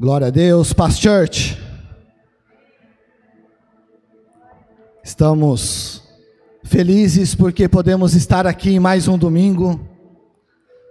Glória 0.00 0.28
a 0.28 0.30
Deus, 0.30 0.72
Paz 0.72 0.98
Church. 0.98 1.58
Estamos 5.04 6.02
felizes 6.64 7.34
porque 7.34 7.68
podemos 7.68 8.14
estar 8.14 8.46
aqui 8.46 8.70
em 8.70 8.80
mais 8.80 9.06
um 9.08 9.18
domingo 9.18 9.78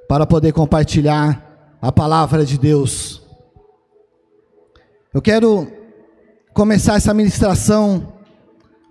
para 0.08 0.28
poder 0.28 0.54
compartilhar 0.54 1.76
a 1.82 1.92
palavra 1.92 2.46
de 2.46 2.60
Deus. 2.60 3.24
Eu 5.12 5.23
quero 5.23 5.67
começar 6.53 6.94
essa 6.94 7.12
ministração 7.12 8.13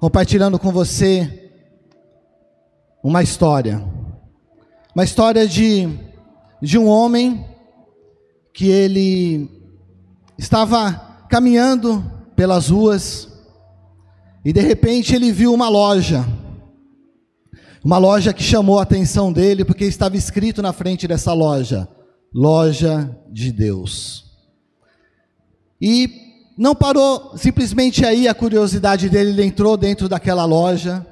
compartilhando 0.00 0.58
com 0.58 0.72
você 0.72 1.52
uma 3.04 3.22
história. 3.22 3.80
Uma 4.92 5.04
história 5.04 5.46
de, 5.46 5.88
de 6.60 6.76
um 6.76 6.88
homem 6.88 7.46
que 8.52 8.68
ele 8.68 9.57
estava 10.38 11.26
caminhando 11.28 12.04
pelas 12.36 12.68
ruas 12.68 13.28
e 14.44 14.52
de 14.52 14.60
repente 14.60 15.14
ele 15.14 15.32
viu 15.32 15.52
uma 15.52 15.68
loja. 15.68 16.24
Uma 17.84 17.98
loja 17.98 18.32
que 18.32 18.42
chamou 18.42 18.78
a 18.78 18.82
atenção 18.82 19.32
dele 19.32 19.64
porque 19.64 19.84
estava 19.84 20.16
escrito 20.16 20.62
na 20.62 20.72
frente 20.72 21.08
dessa 21.08 21.32
loja: 21.32 21.88
Loja 22.32 23.14
de 23.30 23.52
Deus. 23.52 24.24
E 25.80 26.10
não 26.56 26.74
parou 26.74 27.36
simplesmente 27.36 28.04
aí 28.04 28.26
a 28.26 28.34
curiosidade 28.34 29.08
dele, 29.08 29.30
ele 29.30 29.44
entrou 29.44 29.76
dentro 29.76 30.08
daquela 30.08 30.44
loja 30.44 31.06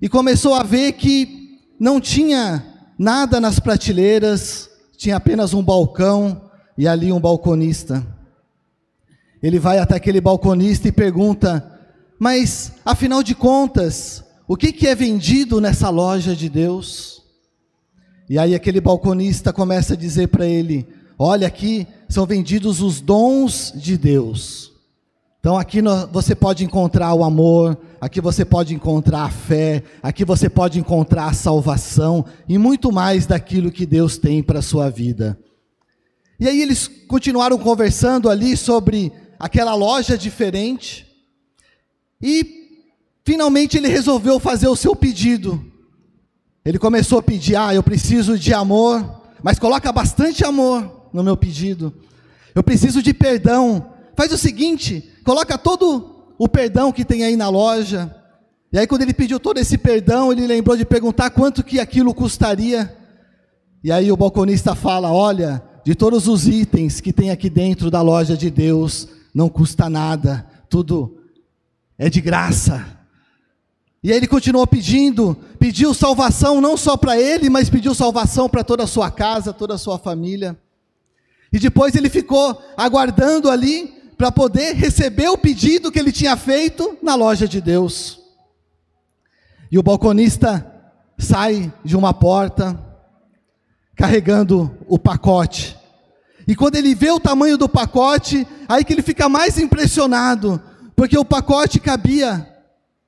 e 0.00 0.08
começou 0.08 0.54
a 0.54 0.62
ver 0.62 0.92
que 0.92 1.58
não 1.78 2.00
tinha 2.00 2.64
nada 2.98 3.38
nas 3.40 3.58
prateleiras, 3.58 4.70
tinha 4.96 5.16
apenas 5.16 5.52
um 5.52 5.62
balcão 5.62 6.50
e 6.76 6.88
ali 6.88 7.12
um 7.12 7.20
balconista. 7.20 8.15
Ele 9.42 9.58
vai 9.58 9.78
até 9.78 9.96
aquele 9.96 10.20
balconista 10.20 10.88
e 10.88 10.92
pergunta: 10.92 11.78
Mas, 12.18 12.72
afinal 12.84 13.22
de 13.22 13.34
contas, 13.34 14.24
o 14.48 14.56
que, 14.56 14.72
que 14.72 14.86
é 14.86 14.94
vendido 14.94 15.60
nessa 15.60 15.90
loja 15.90 16.34
de 16.34 16.48
Deus? 16.48 17.22
E 18.28 18.38
aí 18.38 18.54
aquele 18.54 18.80
balconista 18.80 19.52
começa 19.52 19.94
a 19.94 19.96
dizer 19.96 20.28
para 20.28 20.46
ele: 20.46 20.86
Olha, 21.18 21.46
aqui 21.46 21.86
são 22.08 22.26
vendidos 22.26 22.80
os 22.80 23.00
dons 23.00 23.72
de 23.74 23.96
Deus. 23.96 24.72
Então 25.40 25.56
aqui 25.56 25.80
você 26.10 26.34
pode 26.34 26.64
encontrar 26.64 27.14
o 27.14 27.22
amor, 27.22 27.78
aqui 28.00 28.20
você 28.20 28.44
pode 28.44 28.74
encontrar 28.74 29.22
a 29.22 29.30
fé, 29.30 29.82
aqui 30.02 30.24
você 30.24 30.48
pode 30.48 30.80
encontrar 30.80 31.26
a 31.26 31.32
salvação 31.32 32.24
e 32.48 32.58
muito 32.58 32.90
mais 32.90 33.26
daquilo 33.26 33.70
que 33.70 33.86
Deus 33.86 34.18
tem 34.18 34.42
para 34.42 34.58
a 34.58 34.62
sua 34.62 34.90
vida. 34.90 35.38
E 36.40 36.48
aí 36.48 36.60
eles 36.60 36.88
continuaram 36.88 37.56
conversando 37.58 38.28
ali 38.28 38.56
sobre 38.56 39.12
aquela 39.38 39.74
loja 39.74 40.16
diferente. 40.16 41.06
E 42.20 42.84
finalmente 43.24 43.76
ele 43.76 43.88
resolveu 43.88 44.38
fazer 44.38 44.68
o 44.68 44.76
seu 44.76 44.94
pedido. 44.94 45.64
Ele 46.64 46.78
começou 46.78 47.18
a 47.18 47.22
pedir: 47.22 47.56
"Ah, 47.56 47.74
eu 47.74 47.82
preciso 47.82 48.38
de 48.38 48.52
amor, 48.52 49.22
mas 49.42 49.58
coloca 49.58 49.92
bastante 49.92 50.44
amor 50.44 51.08
no 51.12 51.22
meu 51.22 51.36
pedido. 51.36 51.92
Eu 52.54 52.62
preciso 52.62 53.02
de 53.02 53.12
perdão. 53.12 53.92
Faz 54.16 54.32
o 54.32 54.38
seguinte, 54.38 55.12
coloca 55.24 55.58
todo 55.58 56.34
o 56.38 56.48
perdão 56.48 56.90
que 56.90 57.04
tem 57.04 57.24
aí 57.24 57.36
na 57.36 57.48
loja. 57.48 58.14
E 58.72 58.78
aí 58.78 58.86
quando 58.86 59.02
ele 59.02 59.14
pediu 59.14 59.38
todo 59.38 59.58
esse 59.58 59.78
perdão, 59.78 60.32
ele 60.32 60.46
lembrou 60.46 60.76
de 60.76 60.84
perguntar 60.84 61.30
quanto 61.30 61.62
que 61.62 61.78
aquilo 61.78 62.14
custaria. 62.14 62.94
E 63.84 63.92
aí 63.92 64.10
o 64.10 64.16
balconista 64.16 64.74
fala: 64.74 65.12
"Olha, 65.12 65.62
de 65.84 65.94
todos 65.94 66.26
os 66.26 66.48
itens 66.48 67.00
que 67.00 67.12
tem 67.12 67.30
aqui 67.30 67.48
dentro 67.48 67.92
da 67.92 68.02
loja 68.02 68.36
de 68.36 68.50
Deus, 68.50 69.06
não 69.36 69.50
custa 69.50 69.90
nada, 69.90 70.46
tudo 70.66 71.18
é 71.98 72.08
de 72.08 72.22
graça. 72.22 72.86
E 74.02 74.10
aí 74.10 74.16
ele 74.16 74.26
continuou 74.26 74.66
pedindo, 74.66 75.36
pediu 75.58 75.92
salvação 75.92 76.58
não 76.58 76.74
só 76.74 76.96
para 76.96 77.20
ele, 77.20 77.50
mas 77.50 77.68
pediu 77.68 77.94
salvação 77.94 78.48
para 78.48 78.64
toda 78.64 78.84
a 78.84 78.86
sua 78.86 79.10
casa, 79.10 79.52
toda 79.52 79.74
a 79.74 79.78
sua 79.78 79.98
família. 79.98 80.58
E 81.52 81.58
depois 81.58 81.94
ele 81.94 82.08
ficou 82.08 82.58
aguardando 82.78 83.50
ali 83.50 83.92
para 84.16 84.32
poder 84.32 84.74
receber 84.74 85.28
o 85.28 85.36
pedido 85.36 85.92
que 85.92 85.98
ele 85.98 86.12
tinha 86.12 86.34
feito 86.34 86.96
na 87.02 87.14
loja 87.14 87.46
de 87.46 87.60
Deus. 87.60 88.18
E 89.70 89.78
o 89.78 89.82
balconista 89.82 90.66
sai 91.18 91.70
de 91.84 91.94
uma 91.94 92.14
porta 92.14 92.82
carregando 93.94 94.74
o 94.88 94.98
pacote 94.98 95.75
e 96.46 96.54
quando 96.54 96.76
ele 96.76 96.94
vê 96.94 97.10
o 97.10 97.20
tamanho 97.20 97.58
do 97.58 97.68
pacote, 97.68 98.46
aí 98.68 98.84
que 98.84 98.92
ele 98.92 99.02
fica 99.02 99.28
mais 99.28 99.58
impressionado, 99.58 100.62
porque 100.94 101.18
o 101.18 101.24
pacote 101.24 101.80
cabia 101.80 102.46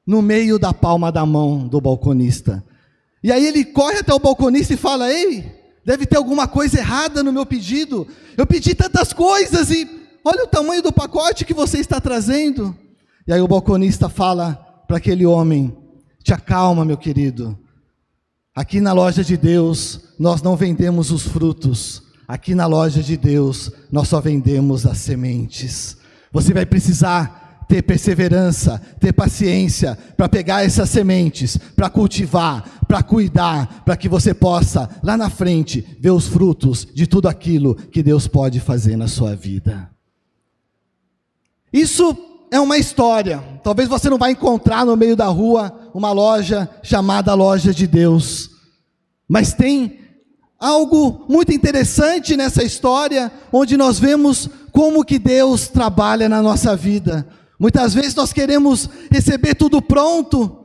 no 0.06 0.20
meio 0.20 0.58
da 0.58 0.72
palma 0.72 1.12
da 1.12 1.24
mão 1.24 1.68
do 1.68 1.80
balconista. 1.80 2.64
E 3.22 3.30
aí 3.30 3.46
ele 3.46 3.64
corre 3.64 3.98
até 3.98 4.12
o 4.12 4.18
balconista 4.18 4.74
e 4.74 4.76
fala: 4.76 5.12
Ei, 5.12 5.54
deve 5.84 6.06
ter 6.06 6.16
alguma 6.16 6.48
coisa 6.48 6.78
errada 6.78 7.22
no 7.22 7.32
meu 7.32 7.46
pedido. 7.46 8.06
Eu 8.36 8.46
pedi 8.46 8.74
tantas 8.74 9.12
coisas 9.12 9.70
e 9.70 9.88
olha 10.24 10.44
o 10.44 10.48
tamanho 10.48 10.82
do 10.82 10.92
pacote 10.92 11.44
que 11.44 11.54
você 11.54 11.78
está 11.78 12.00
trazendo. 12.00 12.76
E 13.26 13.32
aí 13.32 13.40
o 13.40 13.48
balconista 13.48 14.08
fala 14.08 14.54
para 14.88 14.96
aquele 14.96 15.26
homem: 15.26 15.76
Te 16.24 16.32
acalma, 16.32 16.84
meu 16.84 16.96
querido. 16.96 17.58
Aqui 18.54 18.80
na 18.80 18.92
loja 18.92 19.22
de 19.22 19.36
Deus, 19.36 20.00
nós 20.18 20.42
não 20.42 20.56
vendemos 20.56 21.12
os 21.12 21.22
frutos, 21.22 22.02
Aqui 22.28 22.54
na 22.54 22.66
loja 22.66 23.02
de 23.02 23.16
Deus, 23.16 23.72
nós 23.90 24.06
só 24.06 24.20
vendemos 24.20 24.84
as 24.84 24.98
sementes. 24.98 25.96
Você 26.30 26.52
vai 26.52 26.66
precisar 26.66 27.64
ter 27.66 27.80
perseverança, 27.82 28.78
ter 29.00 29.14
paciência 29.14 29.96
para 30.14 30.28
pegar 30.28 30.62
essas 30.62 30.90
sementes, 30.90 31.56
para 31.56 31.88
cultivar, 31.88 32.84
para 32.86 33.02
cuidar, 33.02 33.82
para 33.82 33.96
que 33.96 34.10
você 34.10 34.34
possa, 34.34 34.90
lá 35.02 35.16
na 35.16 35.30
frente, 35.30 35.86
ver 35.98 36.10
os 36.10 36.26
frutos 36.26 36.86
de 36.94 37.06
tudo 37.06 37.28
aquilo 37.28 37.74
que 37.74 38.02
Deus 38.02 38.28
pode 38.28 38.60
fazer 38.60 38.96
na 38.96 39.08
sua 39.08 39.34
vida. 39.34 39.90
Isso 41.72 42.14
é 42.50 42.60
uma 42.60 42.76
história. 42.76 43.42
Talvez 43.64 43.88
você 43.88 44.10
não 44.10 44.18
vai 44.18 44.32
encontrar 44.32 44.84
no 44.84 44.96
meio 44.96 45.16
da 45.16 45.26
rua 45.26 45.90
uma 45.94 46.12
loja 46.12 46.68
chamada 46.82 47.32
Loja 47.32 47.72
de 47.72 47.86
Deus, 47.86 48.50
mas 49.26 49.54
tem 49.54 50.07
algo 50.58 51.24
muito 51.28 51.52
interessante 51.52 52.36
nessa 52.36 52.64
história, 52.64 53.30
onde 53.52 53.76
nós 53.76 53.98
vemos 53.98 54.48
como 54.72 55.04
que 55.04 55.18
Deus 55.18 55.68
trabalha 55.68 56.28
na 56.28 56.42
nossa 56.42 56.74
vida. 56.74 57.26
Muitas 57.58 57.94
vezes 57.94 58.14
nós 58.14 58.32
queremos 58.32 58.88
receber 59.10 59.54
tudo 59.54 59.80
pronto, 59.80 60.64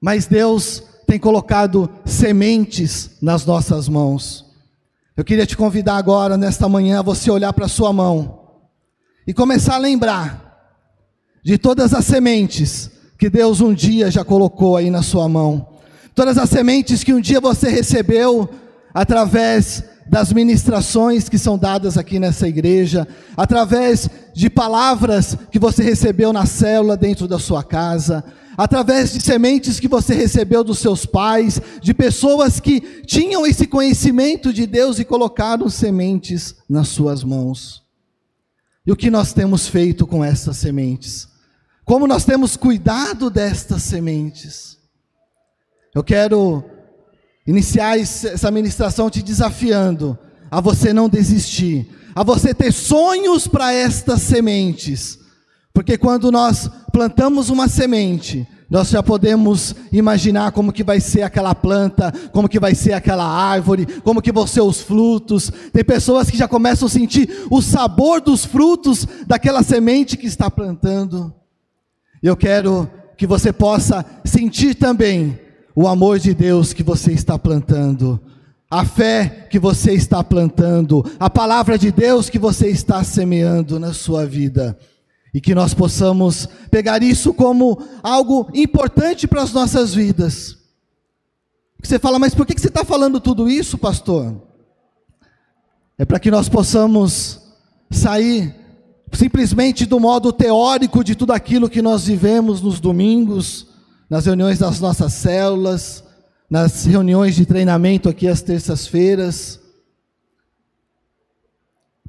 mas 0.00 0.26
Deus 0.26 0.82
tem 1.06 1.18
colocado 1.18 1.90
sementes 2.04 3.10
nas 3.20 3.44
nossas 3.44 3.88
mãos. 3.88 4.46
Eu 5.16 5.24
queria 5.24 5.46
te 5.46 5.56
convidar 5.56 5.96
agora, 5.96 6.36
nesta 6.36 6.68
manhã, 6.68 7.00
a 7.00 7.02
você 7.02 7.30
olhar 7.30 7.52
para 7.52 7.66
a 7.66 7.68
sua 7.68 7.92
mão 7.92 8.40
e 9.26 9.34
começar 9.34 9.74
a 9.74 9.78
lembrar 9.78 10.48
de 11.44 11.58
todas 11.58 11.92
as 11.92 12.04
sementes 12.04 12.90
que 13.18 13.28
Deus 13.28 13.60
um 13.60 13.74
dia 13.74 14.10
já 14.10 14.24
colocou 14.24 14.76
aí 14.76 14.90
na 14.90 15.02
sua 15.02 15.28
mão. 15.28 15.68
Todas 16.14 16.38
as 16.38 16.48
sementes 16.48 17.04
que 17.04 17.12
um 17.12 17.20
dia 17.20 17.40
você 17.40 17.68
recebeu 17.68 18.48
através 18.92 19.84
das 20.06 20.32
ministrações 20.32 21.28
que 21.28 21.38
são 21.38 21.56
dadas 21.56 21.96
aqui 21.96 22.18
nessa 22.18 22.48
igreja, 22.48 23.06
através 23.36 24.10
de 24.34 24.50
palavras 24.50 25.36
que 25.52 25.58
você 25.58 25.84
recebeu 25.84 26.32
na 26.32 26.46
célula 26.46 26.96
dentro 26.96 27.28
da 27.28 27.38
sua 27.38 27.62
casa, 27.62 28.24
através 28.56 29.12
de 29.12 29.20
sementes 29.20 29.78
que 29.78 29.86
você 29.86 30.12
recebeu 30.12 30.64
dos 30.64 30.80
seus 30.80 31.06
pais, 31.06 31.62
de 31.80 31.94
pessoas 31.94 32.58
que 32.58 32.80
tinham 33.06 33.46
esse 33.46 33.66
conhecimento 33.66 34.52
de 34.52 34.66
Deus 34.66 34.98
e 34.98 35.04
colocaram 35.04 35.68
sementes 35.68 36.56
nas 36.68 36.88
suas 36.88 37.22
mãos. 37.22 37.84
E 38.84 38.90
o 38.90 38.96
que 38.96 39.10
nós 39.10 39.32
temos 39.32 39.68
feito 39.68 40.06
com 40.06 40.24
essas 40.24 40.56
sementes? 40.56 41.28
Como 41.84 42.08
nós 42.08 42.24
temos 42.24 42.56
cuidado 42.56 43.30
destas 43.30 43.82
sementes? 43.84 44.76
Eu 45.94 46.02
quero 46.02 46.64
iniciar 47.46 47.98
essa 47.98 48.50
ministração 48.50 49.10
te 49.10 49.22
desafiando 49.22 50.18
a 50.50 50.60
você 50.60 50.92
não 50.92 51.08
desistir, 51.08 51.88
a 52.14 52.22
você 52.22 52.52
ter 52.52 52.72
sonhos 52.72 53.46
para 53.46 53.72
estas 53.72 54.22
sementes. 54.22 55.18
Porque 55.72 55.96
quando 55.96 56.30
nós 56.32 56.68
plantamos 56.92 57.48
uma 57.48 57.68
semente, 57.68 58.46
nós 58.68 58.90
já 58.90 59.02
podemos 59.02 59.74
imaginar 59.92 60.52
como 60.52 60.72
que 60.72 60.84
vai 60.84 61.00
ser 61.00 61.22
aquela 61.22 61.54
planta, 61.54 62.12
como 62.32 62.48
que 62.48 62.60
vai 62.60 62.74
ser 62.74 62.92
aquela 62.92 63.26
árvore, 63.26 63.86
como 64.02 64.22
que 64.22 64.32
vão 64.32 64.46
ser 64.46 64.60
os 64.60 64.80
frutos. 64.80 65.50
Tem 65.72 65.84
pessoas 65.84 66.30
que 66.30 66.36
já 66.36 66.46
começam 66.46 66.86
a 66.86 66.90
sentir 66.90 67.46
o 67.50 67.60
sabor 67.60 68.20
dos 68.20 68.44
frutos 68.44 69.06
daquela 69.26 69.62
semente 69.62 70.16
que 70.16 70.26
está 70.26 70.50
plantando. 70.50 71.34
Eu 72.22 72.36
quero 72.36 72.88
que 73.16 73.26
você 73.26 73.52
possa 73.52 74.04
sentir 74.24 74.74
também 74.74 75.38
o 75.80 75.88
amor 75.88 76.18
de 76.18 76.34
Deus 76.34 76.74
que 76.74 76.82
você 76.82 77.10
está 77.10 77.38
plantando, 77.38 78.20
a 78.70 78.84
fé 78.84 79.48
que 79.50 79.58
você 79.58 79.94
está 79.94 80.22
plantando, 80.22 81.02
a 81.18 81.30
palavra 81.30 81.78
de 81.78 81.90
Deus 81.90 82.28
que 82.28 82.38
você 82.38 82.68
está 82.68 83.02
semeando 83.02 83.80
na 83.80 83.94
sua 83.94 84.26
vida. 84.26 84.78
E 85.32 85.40
que 85.40 85.54
nós 85.54 85.72
possamos 85.72 86.46
pegar 86.70 87.02
isso 87.02 87.32
como 87.32 87.82
algo 88.02 88.46
importante 88.52 89.26
para 89.26 89.40
as 89.40 89.54
nossas 89.54 89.94
vidas. 89.94 90.58
Você 91.82 91.98
fala, 91.98 92.18
mas 92.18 92.34
por 92.34 92.44
que 92.44 92.60
você 92.60 92.68
está 92.68 92.84
falando 92.84 93.18
tudo 93.18 93.48
isso, 93.48 93.78
pastor? 93.78 94.36
É 95.96 96.04
para 96.04 96.20
que 96.20 96.30
nós 96.30 96.46
possamos 96.46 97.40
sair 97.90 98.54
simplesmente 99.14 99.86
do 99.86 99.98
modo 99.98 100.30
teórico 100.30 101.02
de 101.02 101.14
tudo 101.14 101.32
aquilo 101.32 101.70
que 101.70 101.80
nós 101.80 102.04
vivemos 102.04 102.60
nos 102.60 102.80
domingos, 102.80 103.69
nas 104.10 104.26
reuniões 104.26 104.58
das 104.58 104.80
nossas 104.80 105.12
células, 105.12 106.02
nas 106.50 106.84
reuniões 106.84 107.36
de 107.36 107.46
treinamento 107.46 108.08
aqui 108.08 108.26
às 108.26 108.42
terças-feiras. 108.42 109.60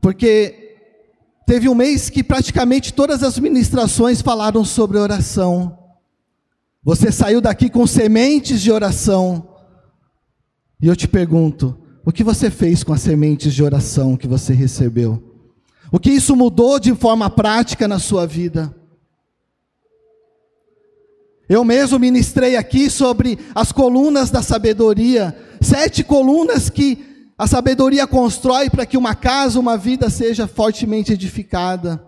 Porque 0.01 0.75
teve 1.45 1.69
um 1.69 1.75
mês 1.75 2.09
que 2.09 2.24
praticamente 2.24 2.92
todas 2.92 3.21
as 3.21 3.38
ministrações 3.38 4.19
falaram 4.19 4.65
sobre 4.65 4.98
oração. 4.98 5.77
Você 6.83 7.12
saiu 7.12 7.39
daqui 7.39 7.69
com 7.69 7.86
sementes 7.86 8.59
de 8.62 8.71
oração. 8.71 9.48
E 10.81 10.88
eu 10.88 10.95
te 10.95 11.07
pergunto, 11.07 11.80
o 12.03 12.12
que 12.12 12.24
você 12.24 12.50
fez 12.50 12.83
com 12.83 12.94
as 12.94 13.01
sementes 13.01 13.53
de 13.53 13.62
oração 13.62 14.18
que 14.18 14.27
você 14.27 14.56
recebeu? 14.56 15.24
O 15.92 16.00
que 16.00 16.09
isso 16.09 16.36
mudou 16.36 16.80
de 16.80 16.95
forma 16.95 17.30
prática 17.30 17.88
na 17.88 18.00
sua 18.00 18.25
vida? 18.25 18.75
Eu 21.51 21.65
mesmo 21.65 22.00
ministrei 22.00 22.56
aqui 22.56 22.89
sobre 22.89 23.38
as 23.53 23.74
colunas 23.74 24.31
da 24.31 24.42
sabedoria, 24.42 25.38
sete 25.59 26.01
colunas 26.01 26.69
que 26.69 27.27
a 27.38 27.45
sabedoria 27.45 28.07
constrói 28.07 28.69
para 28.69 28.86
que 28.86 28.95
uma 28.95 29.13
casa, 29.13 29.59
uma 29.59 29.77
vida 29.77 30.09
seja 30.09 30.48
fortemente 30.48 31.12
edificada. 31.12 32.01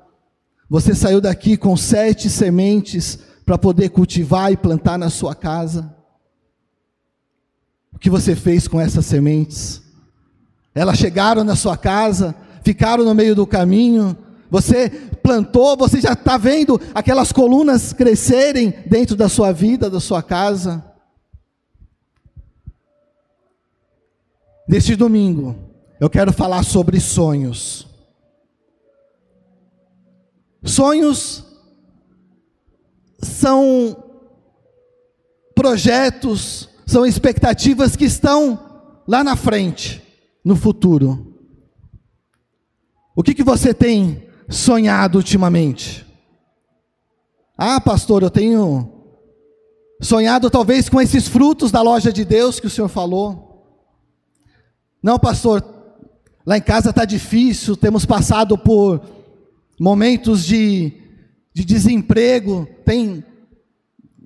Você 0.69 0.95
saiu 0.95 1.19
daqui 1.19 1.57
com 1.57 1.75
sete 1.75 2.29
sementes 2.29 3.19
para 3.45 3.57
poder 3.57 3.89
cultivar 3.89 4.49
e 4.49 4.55
plantar 4.55 4.97
na 4.97 5.09
sua 5.09 5.35
casa. 5.35 5.93
O 7.91 7.99
que 7.99 8.09
você 8.09 8.37
fez 8.37 8.65
com 8.65 8.79
essas 8.79 9.05
sementes? 9.05 9.81
Elas 10.73 10.97
chegaram 10.97 11.43
na 11.43 11.57
sua 11.57 11.75
casa, 11.75 12.33
ficaram 12.63 13.03
no 13.03 13.13
meio 13.13 13.35
do 13.35 13.45
caminho, 13.45 14.17
você 14.53 14.87
plantou, 15.23 15.75
você 15.75 15.99
já 15.99 16.13
está 16.13 16.37
vendo 16.37 16.79
aquelas 16.93 17.31
colunas 17.31 17.91
crescerem 17.91 18.69
dentro 18.85 19.15
da 19.15 19.27
sua 19.27 19.51
vida, 19.51 19.89
da 19.89 19.99
sua 19.99 20.21
casa. 20.21 20.93
Neste 24.69 24.95
domingo, 24.95 25.55
eu 25.99 26.07
quero 26.07 26.31
falar 26.31 26.61
sobre 26.61 26.99
sonhos. 26.99 27.87
Sonhos 30.63 31.43
são 33.23 34.03
projetos, 35.55 36.69
são 36.85 37.07
expectativas 37.07 37.95
que 37.95 38.05
estão 38.05 39.01
lá 39.07 39.23
na 39.23 39.35
frente, 39.35 40.03
no 40.45 40.55
futuro. 40.55 41.41
O 43.15 43.23
que, 43.23 43.33
que 43.33 43.43
você 43.43 43.73
tem 43.73 44.31
sonhado 44.53 45.17
ultimamente? 45.17 46.05
Ah, 47.57 47.81
pastor, 47.81 48.23
eu 48.23 48.29
tenho 48.29 48.91
sonhado 49.99 50.49
talvez 50.49 50.89
com 50.89 51.01
esses 51.01 51.27
frutos 51.27 51.71
da 51.71 51.81
loja 51.81 52.11
de 52.13 52.23
Deus 52.23 52.59
que 52.59 52.67
o 52.67 52.69
senhor 52.69 52.87
falou. 52.87 53.53
Não, 55.01 55.17
pastor, 55.17 55.63
lá 56.45 56.57
em 56.57 56.61
casa 56.61 56.91
está 56.91 57.03
difícil, 57.03 57.75
temos 57.75 58.05
passado 58.05 58.57
por 58.57 59.01
momentos 59.79 60.45
de, 60.45 60.93
de 61.53 61.65
desemprego, 61.65 62.67
tem 62.85 63.23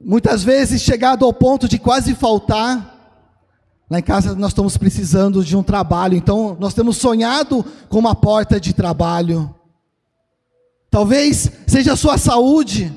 muitas 0.03 0.43
vezes 0.43 0.81
chegado 0.81 1.25
ao 1.25 1.33
ponto 1.33 1.67
de 1.67 1.79
quase 1.79 2.13
faltar. 2.13 2.95
Lá 3.89 3.99
em 3.99 4.03
casa 4.03 4.35
nós 4.35 4.51
estamos 4.51 4.77
precisando 4.77 5.43
de 5.43 5.55
um 5.55 5.63
trabalho, 5.63 6.15
então 6.15 6.57
nós 6.59 6.73
temos 6.73 6.97
sonhado 6.97 7.65
com 7.87 7.97
uma 7.97 8.13
porta 8.13 8.59
de 8.59 8.73
trabalho. 8.73 9.56
Talvez 10.89 11.51
seja 11.65 11.93
a 11.93 11.97
sua 11.97 12.17
saúde. 12.17 12.93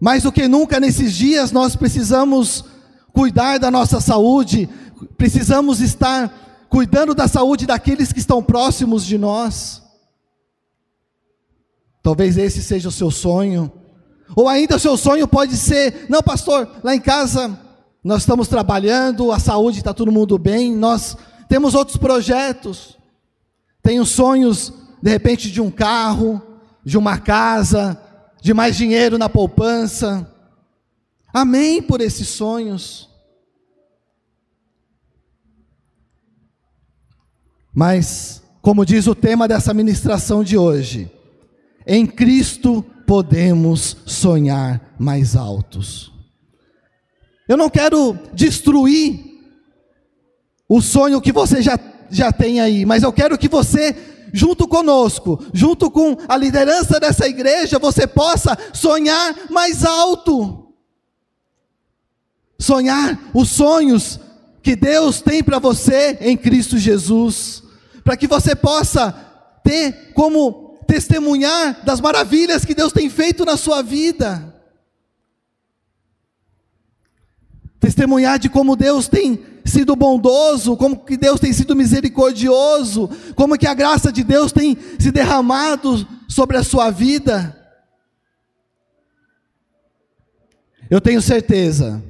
Mais 0.00 0.22
do 0.22 0.32
que 0.32 0.46
nunca 0.46 0.78
nesses 0.78 1.14
dias 1.14 1.52
nós 1.52 1.74
precisamos 1.74 2.64
cuidar 3.12 3.58
da 3.58 3.70
nossa 3.70 4.00
saúde, 4.00 4.68
precisamos 5.16 5.80
estar 5.80 6.66
cuidando 6.68 7.14
da 7.14 7.26
saúde 7.26 7.66
daqueles 7.66 8.12
que 8.12 8.18
estão 8.18 8.42
próximos 8.42 9.04
de 9.04 9.16
nós. 9.16 9.82
Talvez 12.02 12.36
esse 12.36 12.62
seja 12.62 12.88
o 12.88 12.92
seu 12.92 13.10
sonho. 13.10 13.72
Ou 14.36 14.48
ainda 14.48 14.76
o 14.76 14.78
seu 14.78 14.96
sonho 14.96 15.26
pode 15.26 15.56
ser: 15.56 16.06
não, 16.08 16.22
pastor, 16.22 16.68
lá 16.84 16.94
em 16.94 17.00
casa 17.00 17.58
nós 18.04 18.22
estamos 18.22 18.46
trabalhando, 18.46 19.32
a 19.32 19.38
saúde 19.38 19.78
está 19.78 19.92
todo 19.92 20.12
mundo 20.12 20.38
bem, 20.38 20.76
nós 20.76 21.16
temos 21.48 21.74
outros 21.74 21.96
projetos. 21.96 22.96
Tenho 23.82 24.04
sonhos, 24.04 24.72
de 25.02 25.10
repente, 25.10 25.50
de 25.50 25.60
um 25.60 25.70
carro, 25.70 26.40
de 26.86 26.96
uma 26.96 27.18
casa, 27.18 28.00
de 28.40 28.54
mais 28.54 28.76
dinheiro 28.76 29.18
na 29.18 29.28
poupança. 29.28 30.32
Amém 31.34 31.82
por 31.82 32.00
esses 32.00 32.28
sonhos. 32.28 33.10
Mas, 37.74 38.40
como 38.62 38.86
diz 38.86 39.08
o 39.08 39.16
tema 39.16 39.48
dessa 39.48 39.74
ministração 39.74 40.44
de 40.44 40.56
hoje, 40.56 41.10
em 41.84 42.06
Cristo 42.06 42.84
podemos 43.04 43.96
sonhar 44.06 44.94
mais 44.96 45.34
altos. 45.34 46.12
Eu 47.48 47.56
não 47.56 47.68
quero 47.68 48.16
destruir 48.32 49.24
o 50.68 50.80
sonho 50.80 51.20
que 51.20 51.32
você 51.32 51.60
já, 51.60 51.76
já 52.10 52.30
tem 52.30 52.60
aí, 52.60 52.86
mas 52.86 53.02
eu 53.02 53.12
quero 53.12 53.36
que 53.36 53.48
você 53.48 54.15
junto 54.32 54.66
conosco, 54.68 55.44
junto 55.52 55.90
com 55.90 56.16
a 56.28 56.36
liderança 56.36 56.98
dessa 57.00 57.26
igreja, 57.26 57.78
você 57.78 58.06
possa 58.06 58.56
sonhar 58.72 59.50
mais 59.50 59.84
alto. 59.84 60.72
Sonhar 62.58 63.18
os 63.34 63.50
sonhos 63.50 64.18
que 64.62 64.74
Deus 64.74 65.20
tem 65.20 65.42
para 65.42 65.58
você 65.58 66.18
em 66.20 66.36
Cristo 66.36 66.78
Jesus, 66.78 67.62
para 68.02 68.16
que 68.16 68.26
você 68.26 68.54
possa 68.56 69.12
ter 69.62 70.12
como 70.12 70.78
testemunhar 70.86 71.84
das 71.84 72.00
maravilhas 72.00 72.64
que 72.64 72.74
Deus 72.74 72.92
tem 72.92 73.10
feito 73.10 73.44
na 73.44 73.56
sua 73.56 73.82
vida. 73.82 74.54
Testemunhar 77.78 78.38
de 78.38 78.48
como 78.48 78.74
Deus 78.74 79.06
tem 79.08 79.44
sido 79.76 79.94
bondoso, 79.94 80.74
como 80.74 80.96
que 80.96 81.18
Deus 81.18 81.38
tem 81.38 81.52
sido 81.52 81.76
misericordioso, 81.76 83.10
como 83.34 83.58
que 83.58 83.66
a 83.66 83.74
graça 83.74 84.10
de 84.10 84.24
Deus 84.24 84.50
tem 84.50 84.74
se 84.98 85.12
derramado 85.12 86.06
sobre 86.26 86.56
a 86.56 86.64
sua 86.64 86.90
vida. 86.90 87.54
Eu 90.88 90.98
tenho 90.98 91.20
certeza 91.20 92.02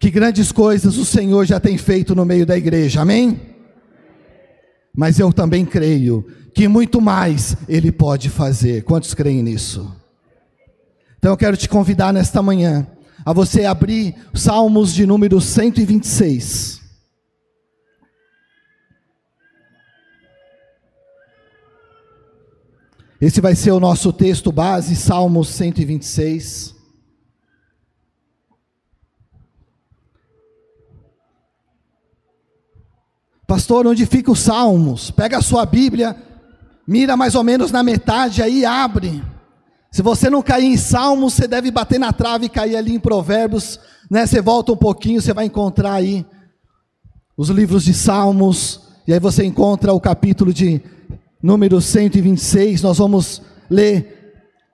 que 0.00 0.10
grandes 0.10 0.50
coisas 0.50 0.96
o 0.96 1.04
Senhor 1.04 1.44
já 1.44 1.60
tem 1.60 1.78
feito 1.78 2.12
no 2.14 2.24
meio 2.24 2.44
da 2.44 2.56
igreja, 2.56 3.02
amém? 3.02 3.40
Mas 4.96 5.20
eu 5.20 5.32
também 5.32 5.64
creio 5.64 6.26
que 6.52 6.66
muito 6.66 7.00
mais 7.00 7.56
Ele 7.68 7.92
pode 7.92 8.28
fazer. 8.28 8.82
Quantos 8.82 9.14
creem 9.14 9.44
nisso? 9.44 9.94
Então 11.18 11.30
eu 11.30 11.36
quero 11.36 11.56
te 11.56 11.68
convidar 11.68 12.12
nesta 12.12 12.42
manhã 12.42 12.84
a 13.24 13.32
você 13.32 13.64
abrir 13.64 14.14
Salmos 14.34 14.94
de 14.94 15.06
número 15.06 15.40
126. 15.40 16.78
Esse 23.20 23.40
vai 23.40 23.56
ser 23.56 23.72
o 23.72 23.80
nosso 23.80 24.12
texto 24.12 24.52
base, 24.52 24.94
Salmos 24.94 25.48
126. 25.48 26.76
Pastor, 33.44 33.86
onde 33.86 34.06
fica 34.06 34.30
os 34.30 34.40
Salmos? 34.40 35.10
Pega 35.10 35.38
a 35.38 35.42
sua 35.42 35.66
Bíblia, 35.66 36.14
mira 36.86 37.16
mais 37.16 37.34
ou 37.34 37.42
menos 37.42 37.72
na 37.72 37.82
metade 37.82 38.42
aí, 38.42 38.64
abre. 38.64 39.20
Se 39.90 40.02
você 40.02 40.28
não 40.28 40.42
cair 40.42 40.66
em 40.66 40.76
Salmos, 40.76 41.34
você 41.34 41.48
deve 41.48 41.70
bater 41.70 41.98
na 41.98 42.12
trave 42.12 42.46
e 42.46 42.50
cair 42.50 42.76
ali 42.76 42.94
em 42.94 43.00
Provérbios, 43.00 43.80
né? 44.10 44.26
Você 44.26 44.40
volta 44.40 44.72
um 44.72 44.76
pouquinho, 44.76 45.20
você 45.20 45.32
vai 45.32 45.46
encontrar 45.46 45.94
aí 45.94 46.26
os 47.36 47.48
livros 47.48 47.84
de 47.84 47.94
Salmos, 47.94 48.80
e 49.06 49.12
aí 49.12 49.20
você 49.20 49.44
encontra 49.44 49.92
o 49.92 50.00
capítulo 50.00 50.52
de 50.52 50.82
número 51.42 51.80
126. 51.80 52.82
Nós 52.82 52.98
vamos 52.98 53.40
ler 53.70 54.18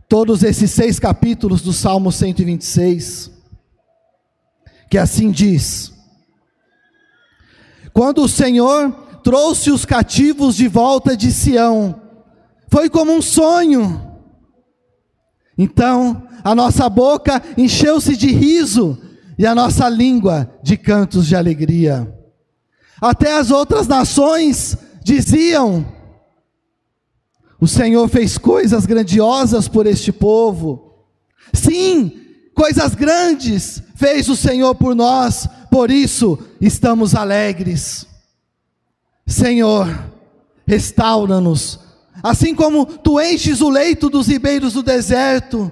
todos 0.08 0.42
esses 0.42 0.70
seis 0.70 0.98
capítulos 0.98 1.62
do 1.62 1.72
Salmo 1.72 2.10
126, 2.10 3.30
que 4.90 4.98
assim 4.98 5.30
diz: 5.30 5.92
Quando 7.92 8.22
o 8.22 8.28
Senhor 8.28 8.90
trouxe 9.22 9.70
os 9.70 9.84
cativos 9.84 10.56
de 10.56 10.66
volta 10.66 11.16
de 11.16 11.30
Sião, 11.30 12.00
foi 12.68 12.90
como 12.90 13.12
um 13.12 13.22
sonho. 13.22 14.13
Então, 15.56 16.26
a 16.42 16.54
nossa 16.54 16.88
boca 16.88 17.42
encheu-se 17.56 18.16
de 18.16 18.30
riso 18.32 18.98
e 19.38 19.46
a 19.46 19.54
nossa 19.54 19.88
língua 19.88 20.50
de 20.62 20.76
cantos 20.76 21.26
de 21.26 21.36
alegria. 21.36 22.12
Até 23.00 23.36
as 23.36 23.50
outras 23.50 23.86
nações 23.86 24.76
diziam: 25.02 25.86
O 27.60 27.66
Senhor 27.66 28.08
fez 28.08 28.38
coisas 28.38 28.86
grandiosas 28.86 29.68
por 29.68 29.86
este 29.86 30.12
povo. 30.12 30.92
Sim, 31.52 32.20
coisas 32.54 32.94
grandes 32.94 33.82
fez 33.94 34.28
o 34.28 34.36
Senhor 34.36 34.74
por 34.74 34.94
nós, 34.94 35.48
por 35.70 35.90
isso 35.90 36.38
estamos 36.60 37.14
alegres. 37.14 38.06
Senhor, 39.26 39.86
restaura-nos, 40.66 41.80
assim 42.24 42.54
como 42.54 42.86
tu 42.86 43.20
enches 43.20 43.60
o 43.60 43.68
leito 43.68 44.08
dos 44.08 44.28
ribeiros 44.28 44.72
do 44.72 44.82
deserto, 44.82 45.70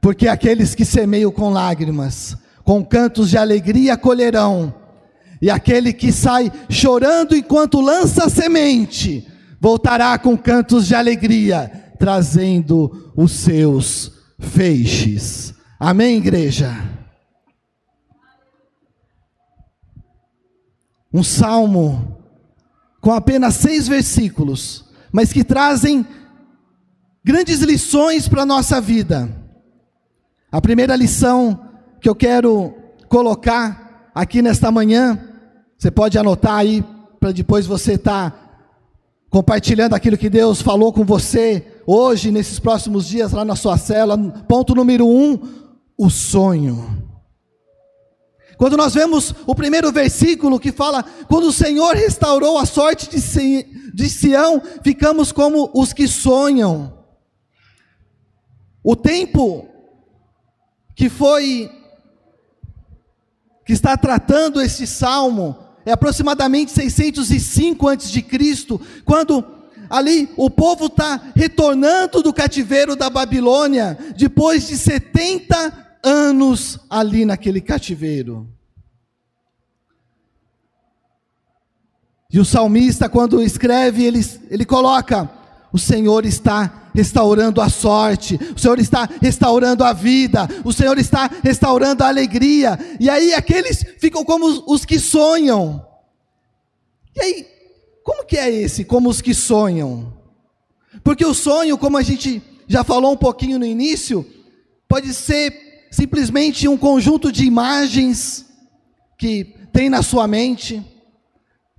porque 0.00 0.28
aqueles 0.28 0.72
que 0.72 0.84
semeiam 0.84 1.32
com 1.32 1.50
lágrimas, 1.50 2.36
com 2.62 2.84
cantos 2.84 3.28
de 3.28 3.36
alegria 3.36 3.96
colherão, 3.96 4.72
e 5.42 5.50
aquele 5.50 5.92
que 5.92 6.12
sai 6.12 6.52
chorando 6.70 7.34
enquanto 7.34 7.80
lança 7.80 8.26
a 8.26 8.30
semente, 8.30 9.26
voltará 9.60 10.16
com 10.16 10.38
cantos 10.38 10.86
de 10.86 10.94
alegria, 10.94 11.92
trazendo 11.98 13.12
os 13.16 13.32
seus 13.32 14.12
feixes. 14.38 15.52
Amém, 15.80 16.18
igreja? 16.18 16.72
Um 21.12 21.24
salmo 21.24 22.17
com 23.00 23.12
apenas 23.12 23.54
seis 23.54 23.86
versículos, 23.86 24.84
mas 25.12 25.32
que 25.32 25.44
trazem 25.44 26.06
grandes 27.24 27.60
lições 27.60 28.28
para 28.28 28.42
a 28.42 28.46
nossa 28.46 28.80
vida. 28.80 29.28
A 30.50 30.60
primeira 30.60 30.96
lição 30.96 31.68
que 32.00 32.08
eu 32.08 32.14
quero 32.14 32.74
colocar 33.08 34.10
aqui 34.14 34.42
nesta 34.42 34.70
manhã, 34.70 35.18
você 35.76 35.90
pode 35.90 36.18
anotar 36.18 36.56
aí, 36.56 36.84
para 37.20 37.32
depois 37.32 37.66
você 37.66 37.94
estar 37.94 38.30
tá 38.30 38.48
compartilhando 39.30 39.94
aquilo 39.94 40.16
que 40.16 40.30
Deus 40.30 40.62
falou 40.62 40.92
com 40.92 41.04
você 41.04 41.66
hoje, 41.86 42.30
nesses 42.30 42.58
próximos 42.58 43.06
dias, 43.06 43.32
lá 43.32 43.44
na 43.44 43.56
sua 43.56 43.76
cela. 43.76 44.16
Ponto 44.48 44.74
número 44.74 45.06
um: 45.06 45.38
o 45.96 46.10
sonho. 46.10 47.07
Quando 48.58 48.76
nós 48.76 48.92
vemos 48.92 49.32
o 49.46 49.54
primeiro 49.54 49.92
versículo 49.92 50.58
que 50.58 50.72
fala: 50.72 51.04
quando 51.28 51.44
o 51.44 51.52
Senhor 51.52 51.94
restaurou 51.94 52.58
a 52.58 52.66
sorte 52.66 53.08
de 53.08 54.08
Sião, 54.10 54.60
ficamos 54.82 55.30
como 55.30 55.70
os 55.72 55.92
que 55.92 56.08
sonham. 56.08 56.92
O 58.82 58.96
tempo 58.96 59.68
que 60.96 61.08
foi, 61.08 61.70
que 63.64 63.72
está 63.72 63.96
tratando 63.96 64.60
este 64.60 64.88
salmo, 64.88 65.56
é 65.86 65.92
aproximadamente 65.92 66.72
605 66.72 67.88
a.C., 67.88 68.24
quando 69.04 69.44
ali 69.88 70.28
o 70.36 70.50
povo 70.50 70.86
está 70.86 71.30
retornando 71.36 72.24
do 72.24 72.32
cativeiro 72.32 72.96
da 72.96 73.08
Babilônia, 73.08 73.96
depois 74.16 74.66
de 74.66 74.76
70 74.76 75.87
anos 76.02 76.78
ali 76.88 77.24
naquele 77.24 77.60
cativeiro. 77.60 78.48
E 82.30 82.38
o 82.38 82.44
salmista, 82.44 83.08
quando 83.08 83.42
escreve, 83.42 84.04
ele, 84.04 84.20
ele 84.50 84.64
coloca: 84.64 85.30
O 85.72 85.78
Senhor 85.78 86.26
está 86.26 86.90
restaurando 86.94 87.60
a 87.60 87.68
sorte, 87.68 88.38
o 88.54 88.58
Senhor 88.58 88.78
está 88.78 89.08
restaurando 89.22 89.84
a 89.84 89.92
vida, 89.92 90.48
o 90.64 90.72
Senhor 90.72 90.98
está 90.98 91.30
restaurando 91.42 92.04
a 92.04 92.08
alegria. 92.08 92.78
E 93.00 93.08
aí 93.08 93.32
aqueles 93.32 93.84
ficam 93.98 94.24
como 94.24 94.46
os, 94.46 94.62
os 94.66 94.84
que 94.84 94.98
sonham. 94.98 95.86
E 97.16 97.20
aí, 97.20 97.46
como 98.04 98.24
que 98.24 98.36
é 98.36 98.50
esse, 98.50 98.84
como 98.84 99.08
os 99.08 99.20
que 99.20 99.32
sonham? 99.32 100.12
Porque 101.02 101.24
o 101.24 101.34
sonho, 101.34 101.78
como 101.78 101.96
a 101.96 102.02
gente 102.02 102.42
já 102.66 102.84
falou 102.84 103.12
um 103.12 103.16
pouquinho 103.16 103.58
no 103.58 103.64
início, 103.64 104.26
pode 104.88 105.14
ser 105.14 105.67
simplesmente 105.90 106.68
um 106.68 106.76
conjunto 106.76 107.30
de 107.32 107.44
imagens 107.44 108.46
que 109.16 109.44
tem 109.72 109.90
na 109.90 110.02
sua 110.02 110.26
mente, 110.26 110.84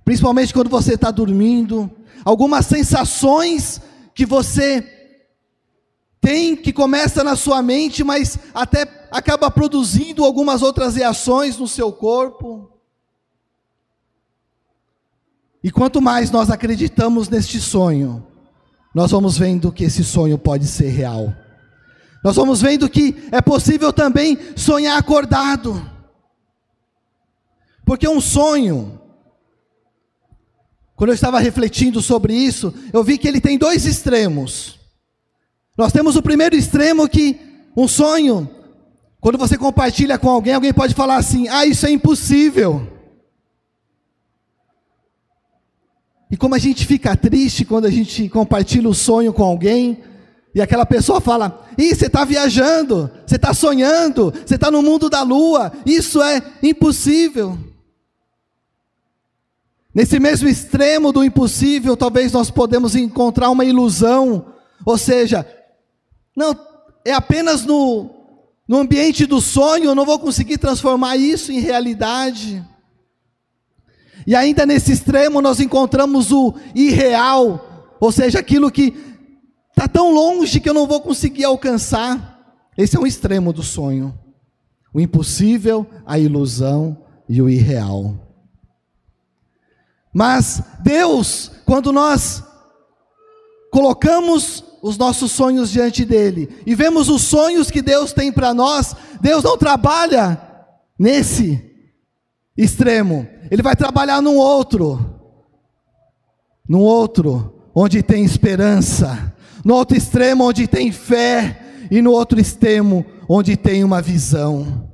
principalmente 0.04 0.52
quando 0.52 0.68
você 0.68 0.94
está 0.94 1.10
dormindo, 1.10 1.90
algumas 2.24 2.66
sensações 2.66 3.80
que 4.14 4.26
você 4.26 4.98
tem 6.20 6.54
que 6.54 6.72
começa 6.72 7.24
na 7.24 7.34
sua 7.34 7.62
mente, 7.62 8.04
mas 8.04 8.38
até 8.52 9.08
acaba 9.10 9.50
produzindo 9.50 10.24
algumas 10.24 10.62
outras 10.62 10.96
reações 10.96 11.56
no 11.56 11.66
seu 11.66 11.92
corpo. 11.92 12.70
E 15.62 15.70
quanto 15.70 16.00
mais 16.00 16.30
nós 16.30 16.50
acreditamos 16.50 17.28
neste 17.28 17.60
sonho, 17.60 18.26
nós 18.94 19.10
vamos 19.10 19.38
vendo 19.38 19.72
que 19.72 19.84
esse 19.84 20.02
sonho 20.02 20.36
pode 20.38 20.66
ser 20.66 20.88
real. 20.88 21.34
Nós 22.22 22.36
vamos 22.36 22.60
vendo 22.60 22.88
que 22.88 23.16
é 23.32 23.40
possível 23.40 23.92
também 23.92 24.38
sonhar 24.54 24.98
acordado. 24.98 25.90
Porque 27.84 28.06
um 28.06 28.20
sonho, 28.20 29.00
quando 30.94 31.10
eu 31.10 31.14
estava 31.14 31.40
refletindo 31.40 32.02
sobre 32.02 32.34
isso, 32.34 32.72
eu 32.92 33.02
vi 33.02 33.16
que 33.16 33.26
ele 33.26 33.40
tem 33.40 33.56
dois 33.56 33.86
extremos. 33.86 34.78
Nós 35.76 35.92
temos 35.92 36.14
o 36.14 36.22
primeiro 36.22 36.54
extremo 36.54 37.08
que 37.08 37.40
um 37.74 37.88
sonho, 37.88 38.48
quando 39.18 39.38
você 39.38 39.56
compartilha 39.56 40.18
com 40.18 40.28
alguém, 40.28 40.52
alguém 40.52 40.74
pode 40.74 40.94
falar 40.94 41.16
assim: 41.16 41.48
"Ah, 41.48 41.64
isso 41.64 41.86
é 41.86 41.90
impossível". 41.90 42.86
E 46.30 46.36
como 46.36 46.54
a 46.54 46.58
gente 46.58 46.86
fica 46.86 47.16
triste 47.16 47.64
quando 47.64 47.86
a 47.86 47.90
gente 47.90 48.28
compartilha 48.28 48.88
o 48.88 48.94
sonho 48.94 49.32
com 49.32 49.42
alguém, 49.42 50.02
e 50.54 50.60
aquela 50.60 50.84
pessoa 50.84 51.20
fala: 51.20 51.66
Ih, 51.78 51.94
você 51.94 52.06
está 52.06 52.24
viajando, 52.24 53.10
você 53.26 53.36
está 53.36 53.54
sonhando, 53.54 54.32
você 54.32 54.56
está 54.56 54.70
no 54.70 54.82
mundo 54.82 55.08
da 55.08 55.22
lua, 55.22 55.72
isso 55.86 56.22
é 56.22 56.42
impossível. 56.62 57.58
Nesse 59.94 60.20
mesmo 60.20 60.48
extremo 60.48 61.12
do 61.12 61.24
impossível, 61.24 61.96
talvez 61.96 62.32
nós 62.32 62.50
podemos 62.50 62.94
encontrar 62.94 63.50
uma 63.50 63.64
ilusão, 63.64 64.46
ou 64.84 64.96
seja, 64.96 65.46
não, 66.36 66.56
é 67.04 67.12
apenas 67.12 67.64
no, 67.64 68.08
no 68.68 68.78
ambiente 68.78 69.26
do 69.26 69.40
sonho, 69.40 69.86
eu 69.86 69.94
não 69.94 70.06
vou 70.06 70.18
conseguir 70.18 70.58
transformar 70.58 71.16
isso 71.16 71.50
em 71.50 71.58
realidade. 71.58 72.64
E 74.26 74.34
ainda 74.36 74.64
nesse 74.64 74.92
extremo 74.92 75.40
nós 75.40 75.58
encontramos 75.58 76.30
o 76.30 76.54
irreal, 76.72 77.96
ou 77.98 78.12
seja, 78.12 78.38
aquilo 78.38 78.70
que 78.70 79.09
Está 79.80 79.88
tão 79.88 80.12
longe 80.12 80.60
que 80.60 80.68
eu 80.68 80.74
não 80.74 80.86
vou 80.86 81.00
conseguir 81.00 81.44
alcançar. 81.44 82.68
Esse 82.76 82.98
é 82.98 83.00
um 83.00 83.06
extremo 83.06 83.50
do 83.50 83.62
sonho. 83.62 84.14
O 84.92 85.00
impossível, 85.00 85.86
a 86.04 86.18
ilusão 86.18 87.02
e 87.26 87.40
o 87.40 87.48
irreal. 87.48 88.14
Mas 90.12 90.62
Deus, 90.82 91.50
quando 91.64 91.92
nós 91.92 92.44
colocamos 93.72 94.62
os 94.82 94.98
nossos 94.98 95.32
sonhos 95.32 95.70
diante 95.70 96.04
dele 96.04 96.62
e 96.66 96.74
vemos 96.74 97.08
os 97.08 97.22
sonhos 97.22 97.70
que 97.70 97.80
Deus 97.80 98.12
tem 98.12 98.30
para 98.30 98.52
nós, 98.52 98.94
Deus 99.18 99.42
não 99.42 99.56
trabalha 99.56 100.38
nesse 100.98 101.58
extremo, 102.54 103.26
ele 103.50 103.62
vai 103.62 103.74
trabalhar 103.74 104.20
num 104.20 104.36
outro, 104.36 105.18
num 106.68 106.80
outro, 106.80 107.70
onde 107.74 108.02
tem 108.02 108.26
esperança, 108.26 109.34
no 109.64 109.74
outro 109.74 109.96
extremo, 109.96 110.44
onde 110.44 110.66
tem 110.66 110.90
fé, 110.90 111.60
e 111.90 112.00
no 112.00 112.12
outro 112.12 112.40
extremo, 112.40 113.04
onde 113.28 113.56
tem 113.56 113.82
uma 113.82 114.00
visão. 114.00 114.88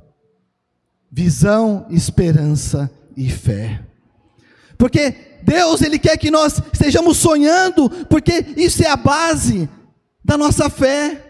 Visão, 1.11 1.85
esperança 1.89 2.89
e 3.15 3.29
fé. 3.29 3.81
Porque 4.77 5.15
Deus, 5.43 5.81
Ele 5.81 5.97
quer 5.97 6.17
que 6.17 6.29
nós 6.29 6.61
estejamos 6.73 7.17
sonhando, 7.17 7.89
porque 8.09 8.45
isso 8.57 8.83
é 8.83 8.87
a 8.87 8.95
base 8.95 9.69
da 10.23 10.37
nossa 10.37 10.69
fé. 10.69 11.23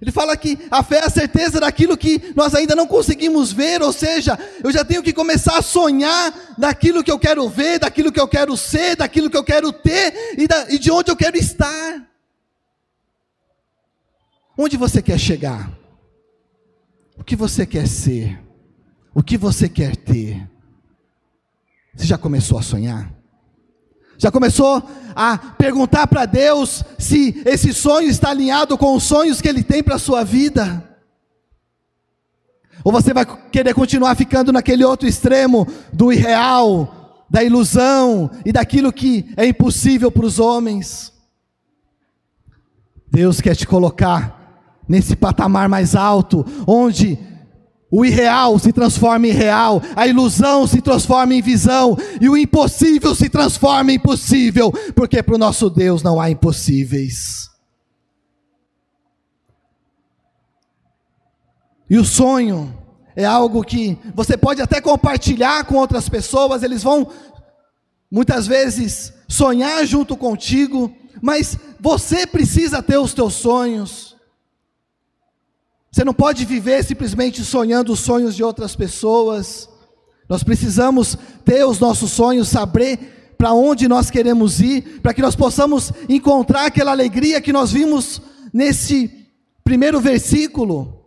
Ele 0.00 0.12
fala 0.12 0.36
que 0.36 0.58
a 0.70 0.82
fé 0.82 0.96
é 0.98 1.04
a 1.06 1.10
certeza 1.10 1.58
daquilo 1.58 1.96
que 1.96 2.32
nós 2.36 2.54
ainda 2.54 2.76
não 2.76 2.86
conseguimos 2.86 3.50
ver, 3.50 3.82
ou 3.82 3.92
seja, 3.92 4.38
eu 4.62 4.70
já 4.70 4.84
tenho 4.84 5.02
que 5.02 5.12
começar 5.12 5.56
a 5.58 5.62
sonhar 5.62 6.54
daquilo 6.58 7.02
que 7.02 7.10
eu 7.10 7.18
quero 7.18 7.48
ver, 7.48 7.78
daquilo 7.78 8.12
que 8.12 8.20
eu 8.20 8.28
quero 8.28 8.54
ser, 8.58 8.96
daquilo 8.96 9.30
que 9.30 9.36
eu 9.36 9.44
quero 9.44 9.72
ter 9.72 10.34
e, 10.36 10.46
da, 10.46 10.66
e 10.70 10.78
de 10.78 10.90
onde 10.90 11.10
eu 11.10 11.16
quero 11.16 11.38
estar. 11.38 12.06
Onde 14.56 14.76
você 14.76 15.02
quer 15.02 15.18
chegar? 15.18 15.70
O 17.18 17.22
que 17.22 17.36
você 17.36 17.66
quer 17.66 17.86
ser? 17.86 18.40
O 19.14 19.22
que 19.22 19.36
você 19.36 19.68
quer 19.68 19.96
ter? 19.96 20.48
Você 21.94 22.06
já 22.06 22.16
começou 22.16 22.58
a 22.58 22.62
sonhar? 22.62 23.12
Já 24.18 24.30
começou 24.30 24.82
a 25.14 25.36
perguntar 25.36 26.06
para 26.06 26.24
Deus 26.24 26.82
se 26.98 27.42
esse 27.44 27.72
sonho 27.74 28.08
está 28.08 28.30
alinhado 28.30 28.78
com 28.78 28.94
os 28.94 29.02
sonhos 29.02 29.40
que 29.40 29.48
Ele 29.48 29.62
tem 29.62 29.82
para 29.82 29.96
a 29.96 29.98
sua 29.98 30.24
vida? 30.24 30.82
Ou 32.82 32.92
você 32.92 33.12
vai 33.12 33.26
querer 33.50 33.74
continuar 33.74 34.14
ficando 34.14 34.52
naquele 34.52 34.84
outro 34.84 35.08
extremo 35.08 35.66
do 35.92 36.12
irreal, 36.12 37.26
da 37.28 37.42
ilusão 37.42 38.30
e 38.44 38.52
daquilo 38.52 38.92
que 38.92 39.32
é 39.36 39.46
impossível 39.46 40.10
para 40.10 40.24
os 40.24 40.38
homens? 40.38 41.12
Deus 43.10 43.40
quer 43.40 43.56
te 43.56 43.66
colocar 43.66 44.35
nesse 44.88 45.16
patamar 45.16 45.68
mais 45.68 45.94
alto, 45.94 46.44
onde 46.66 47.18
o 47.90 48.04
irreal 48.04 48.58
se 48.58 48.72
transforma 48.72 49.26
em 49.26 49.32
real, 49.32 49.80
a 49.94 50.06
ilusão 50.06 50.66
se 50.66 50.80
transforma 50.80 51.34
em 51.34 51.42
visão, 51.42 51.96
e 52.20 52.28
o 52.28 52.36
impossível 52.36 53.14
se 53.14 53.28
transforma 53.28 53.92
em 53.92 53.98
possível, 53.98 54.72
porque 54.94 55.22
para 55.22 55.34
o 55.34 55.38
nosso 55.38 55.70
Deus 55.70 56.02
não 56.02 56.20
há 56.20 56.30
impossíveis. 56.30 57.48
E 61.88 61.96
o 61.96 62.04
sonho 62.04 62.76
é 63.14 63.24
algo 63.24 63.62
que 63.62 63.96
você 64.14 64.36
pode 64.36 64.60
até 64.60 64.80
compartilhar 64.80 65.64
com 65.64 65.76
outras 65.76 66.08
pessoas, 66.08 66.62
eles 66.64 66.82
vão 66.82 67.08
muitas 68.10 68.46
vezes 68.46 69.12
sonhar 69.28 69.86
junto 69.86 70.16
contigo, 70.16 70.92
mas 71.22 71.56
você 71.80 72.26
precisa 72.26 72.82
ter 72.82 72.98
os 72.98 73.14
teus 73.14 73.34
sonhos. 73.34 74.15
Você 75.96 76.04
não 76.04 76.12
pode 76.12 76.44
viver 76.44 76.84
simplesmente 76.84 77.42
sonhando 77.42 77.90
os 77.90 78.00
sonhos 78.00 78.36
de 78.36 78.44
outras 78.44 78.76
pessoas. 78.76 79.66
Nós 80.28 80.44
precisamos 80.44 81.16
ter 81.42 81.64
os 81.64 81.80
nossos 81.80 82.10
sonhos, 82.10 82.50
saber 82.50 83.32
para 83.38 83.54
onde 83.54 83.88
nós 83.88 84.10
queremos 84.10 84.60
ir, 84.60 85.00
para 85.00 85.14
que 85.14 85.22
nós 85.22 85.34
possamos 85.34 85.90
encontrar 86.06 86.66
aquela 86.66 86.90
alegria 86.90 87.40
que 87.40 87.50
nós 87.50 87.72
vimos 87.72 88.20
nesse 88.52 89.10
primeiro 89.64 89.98
versículo. 89.98 91.06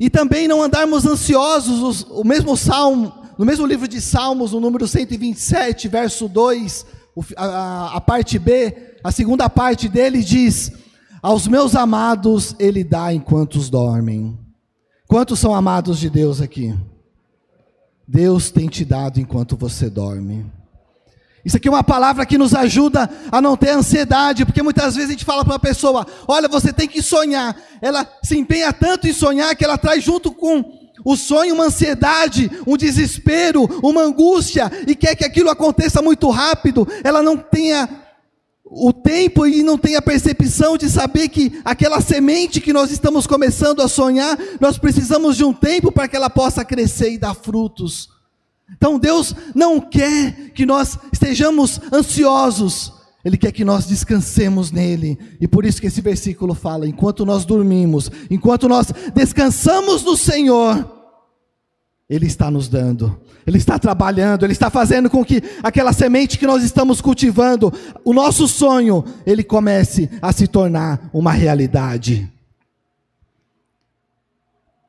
E 0.00 0.08
também 0.08 0.48
não 0.48 0.62
andarmos 0.62 1.04
ansiosos, 1.04 2.06
o 2.08 2.24
mesmo 2.24 2.56
salmo, 2.56 3.12
no 3.36 3.44
mesmo 3.44 3.66
livro 3.66 3.86
de 3.86 4.00
Salmos, 4.00 4.52
no 4.52 4.60
número 4.60 4.88
127, 4.88 5.88
verso 5.88 6.26
2, 6.26 6.86
a, 7.36 7.96
a 7.96 8.00
parte 8.00 8.38
B, 8.38 8.96
a 9.04 9.12
segunda 9.12 9.50
parte 9.50 9.90
dele 9.90 10.24
diz: 10.24 10.72
aos 11.24 11.48
meus 11.48 11.74
amados 11.74 12.54
Ele 12.58 12.84
dá 12.84 13.10
enquanto 13.10 13.54
os 13.54 13.70
dormem. 13.70 14.38
Quantos 15.08 15.38
são 15.38 15.54
amados 15.54 15.98
de 15.98 16.10
Deus 16.10 16.38
aqui? 16.38 16.76
Deus 18.06 18.50
tem 18.50 18.68
te 18.68 18.84
dado 18.84 19.18
enquanto 19.18 19.56
você 19.56 19.88
dorme. 19.88 20.44
Isso 21.42 21.56
aqui 21.56 21.66
é 21.66 21.70
uma 21.70 21.82
palavra 21.82 22.26
que 22.26 22.36
nos 22.36 22.54
ajuda 22.54 23.08
a 23.32 23.40
não 23.40 23.56
ter 23.56 23.70
ansiedade, 23.70 24.44
porque 24.44 24.62
muitas 24.62 24.94
vezes 24.94 25.08
a 25.08 25.12
gente 25.12 25.24
fala 25.24 25.42
para 25.42 25.54
uma 25.54 25.58
pessoa: 25.58 26.06
olha, 26.28 26.46
você 26.46 26.74
tem 26.74 26.86
que 26.86 27.00
sonhar. 27.00 27.56
Ela 27.80 28.06
se 28.22 28.36
empenha 28.36 28.70
tanto 28.70 29.08
em 29.08 29.12
sonhar 29.12 29.56
que 29.56 29.64
ela 29.64 29.78
traz 29.78 30.04
junto 30.04 30.30
com 30.30 30.78
o 31.02 31.16
sonho 31.16 31.54
uma 31.54 31.64
ansiedade, 31.64 32.50
um 32.66 32.76
desespero, 32.76 33.64
uma 33.82 34.02
angústia, 34.02 34.70
e 34.86 34.94
quer 34.94 35.16
que 35.16 35.24
aquilo 35.24 35.48
aconteça 35.48 36.02
muito 36.02 36.28
rápido. 36.28 36.86
Ela 37.02 37.22
não 37.22 37.36
tenha 37.38 38.03
o 38.64 38.92
tempo 38.92 39.46
e 39.46 39.62
não 39.62 39.76
tem 39.76 39.94
a 39.94 40.02
percepção 40.02 40.76
de 40.78 40.88
saber 40.88 41.28
que 41.28 41.60
aquela 41.64 42.00
semente 42.00 42.60
que 42.60 42.72
nós 42.72 42.90
estamos 42.90 43.26
começando 43.26 43.82
a 43.82 43.88
sonhar, 43.88 44.38
nós 44.60 44.78
precisamos 44.78 45.36
de 45.36 45.44
um 45.44 45.52
tempo 45.52 45.92
para 45.92 46.08
que 46.08 46.16
ela 46.16 46.30
possa 46.30 46.64
crescer 46.64 47.12
e 47.12 47.18
dar 47.18 47.34
frutos. 47.34 48.08
Então 48.76 48.98
Deus 48.98 49.34
não 49.54 49.80
quer 49.80 50.50
que 50.54 50.64
nós 50.64 50.98
estejamos 51.12 51.78
ansiosos, 51.92 52.92
Ele 53.22 53.36
quer 53.36 53.52
que 53.52 53.64
nós 53.64 53.86
descansemos 53.86 54.70
nele. 54.72 55.18
E 55.38 55.46
por 55.46 55.66
isso 55.66 55.80
que 55.80 55.86
esse 55.86 56.00
versículo 56.00 56.54
fala: 56.54 56.88
enquanto 56.88 57.26
nós 57.26 57.44
dormimos, 57.44 58.10
enquanto 58.30 58.66
nós 58.66 58.86
descansamos 59.14 60.02
no 60.02 60.16
Senhor, 60.16 60.93
Ele 62.08 62.26
está 62.26 62.50
nos 62.50 62.68
dando 62.68 63.20
ele 63.46 63.58
está 63.58 63.78
trabalhando, 63.78 64.44
Ele 64.44 64.52
está 64.52 64.70
fazendo 64.70 65.10
com 65.10 65.24
que 65.24 65.42
aquela 65.62 65.92
semente 65.92 66.38
que 66.38 66.46
nós 66.46 66.62
estamos 66.62 67.00
cultivando, 67.00 67.72
o 68.04 68.12
nosso 68.12 68.48
sonho, 68.48 69.04
ele 69.26 69.44
comece 69.44 70.10
a 70.20 70.32
se 70.32 70.46
tornar 70.46 71.10
uma 71.12 71.32
realidade. 71.32 72.30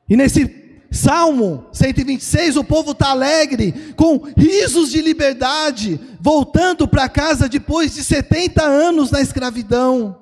E 0.08 0.16
nesse 0.16 0.64
Salmo 0.90 1.66
126, 1.72 2.56
o 2.56 2.64
povo 2.64 2.92
está 2.92 3.10
alegre, 3.10 3.72
com 3.96 4.22
risos 4.36 4.90
de 4.90 5.02
liberdade, 5.02 6.00
voltando 6.20 6.88
para 6.88 7.08
casa 7.08 7.48
depois 7.48 7.94
de 7.94 8.02
70 8.02 8.62
anos 8.62 9.10
na 9.10 9.20
escravidão. 9.20 10.16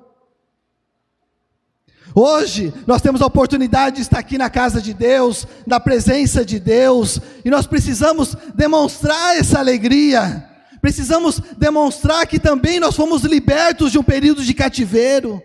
Hoje 2.17 2.73
nós 2.87 3.01
temos 3.01 3.21
a 3.21 3.25
oportunidade 3.25 3.97
de 3.97 4.03
estar 4.03 4.19
aqui 4.19 4.37
na 4.37 4.49
casa 4.49 4.81
de 4.81 4.93
Deus, 4.93 5.45
na 5.67 5.81
presença 5.81 6.45
de 6.45 6.61
Deus, 6.61 7.19
e 7.43 7.49
nós 7.49 7.67
precisamos 7.67 8.37
demonstrar 8.55 9.35
essa 9.35 9.59
alegria. 9.59 10.49
Precisamos 10.79 11.41
demonstrar 11.57 12.25
que 12.25 12.39
também 12.39 12.79
nós 12.79 12.95
fomos 12.95 13.23
libertos 13.23 13.91
de 13.91 13.99
um 13.99 14.03
período 14.03 14.45
de 14.45 14.53
cativeiro. 14.53 15.43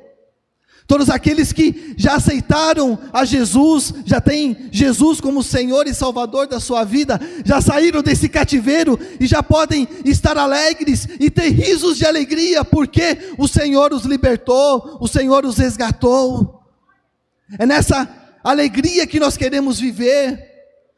Todos 0.86 1.10
aqueles 1.10 1.52
que 1.52 1.94
já 1.96 2.14
aceitaram 2.14 2.96
a 3.12 3.24
Jesus, 3.24 3.92
já 4.04 4.20
têm 4.20 4.68
Jesus 4.70 5.20
como 5.20 5.42
Senhor 5.42 5.88
e 5.88 5.94
Salvador 5.94 6.46
da 6.46 6.60
sua 6.60 6.84
vida, 6.84 7.20
já 7.44 7.60
saíram 7.60 8.00
desse 8.00 8.28
cativeiro 8.28 8.96
e 9.18 9.26
já 9.26 9.42
podem 9.42 9.88
estar 10.04 10.38
alegres 10.38 11.08
e 11.18 11.30
ter 11.30 11.48
risos 11.48 11.96
de 11.96 12.06
alegria, 12.06 12.64
porque 12.64 13.18
o 13.38 13.48
Senhor 13.48 13.92
os 13.92 14.04
libertou, 14.04 14.98
o 15.00 15.08
Senhor 15.08 15.44
os 15.44 15.58
resgatou. 15.58 16.59
É 17.58 17.66
nessa 17.66 18.08
alegria 18.42 19.06
que 19.06 19.20
nós 19.20 19.36
queremos 19.36 19.78
viver, 19.78 20.48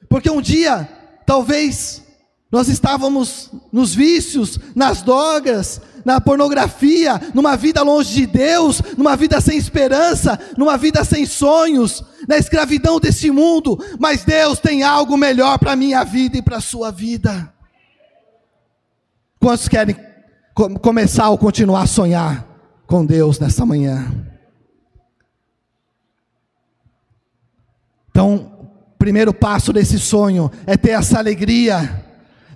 porque 0.08 0.30
um 0.30 0.40
dia, 0.40 0.88
talvez, 1.26 2.02
nós 2.50 2.68
estávamos 2.68 3.50
nos 3.72 3.94
vícios, 3.94 4.58
nas 4.74 5.00
drogas, 5.02 5.80
na 6.04 6.20
pornografia, 6.20 7.20
numa 7.34 7.56
vida 7.56 7.82
longe 7.82 8.12
de 8.12 8.26
Deus, 8.26 8.82
numa 8.96 9.16
vida 9.16 9.40
sem 9.40 9.56
esperança, 9.56 10.38
numa 10.56 10.76
vida 10.76 11.02
sem 11.04 11.24
sonhos, 11.24 12.04
na 12.28 12.36
escravidão 12.36 13.00
desse 13.00 13.30
mundo, 13.30 13.82
mas 13.98 14.24
Deus 14.24 14.58
tem 14.58 14.82
algo 14.82 15.16
melhor 15.16 15.58
para 15.58 15.72
a 15.72 15.76
minha 15.76 16.04
vida 16.04 16.36
e 16.36 16.42
para 16.42 16.58
a 16.58 16.60
sua 16.60 16.90
vida. 16.90 17.52
Quantos 19.40 19.66
querem 19.66 19.96
começar 20.80 21.30
ou 21.30 21.38
continuar 21.38 21.82
a 21.82 21.86
sonhar 21.86 22.46
com 22.86 23.04
Deus 23.04 23.38
nessa 23.38 23.64
manhã? 23.64 24.31
Então, 28.12 28.52
o 28.60 28.98
primeiro 28.98 29.32
passo 29.32 29.72
desse 29.72 29.98
sonho 29.98 30.50
é 30.66 30.76
ter 30.76 30.90
essa 30.90 31.18
alegria, 31.18 32.04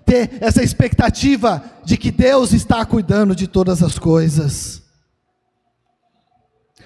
ter 0.05 0.37
essa 0.40 0.62
expectativa 0.62 1.64
de 1.83 1.97
que 1.97 2.11
Deus 2.11 2.53
está 2.53 2.85
cuidando 2.85 3.35
de 3.35 3.49
todas 3.49 3.83
as 3.83 3.99
coisas. 3.99 4.83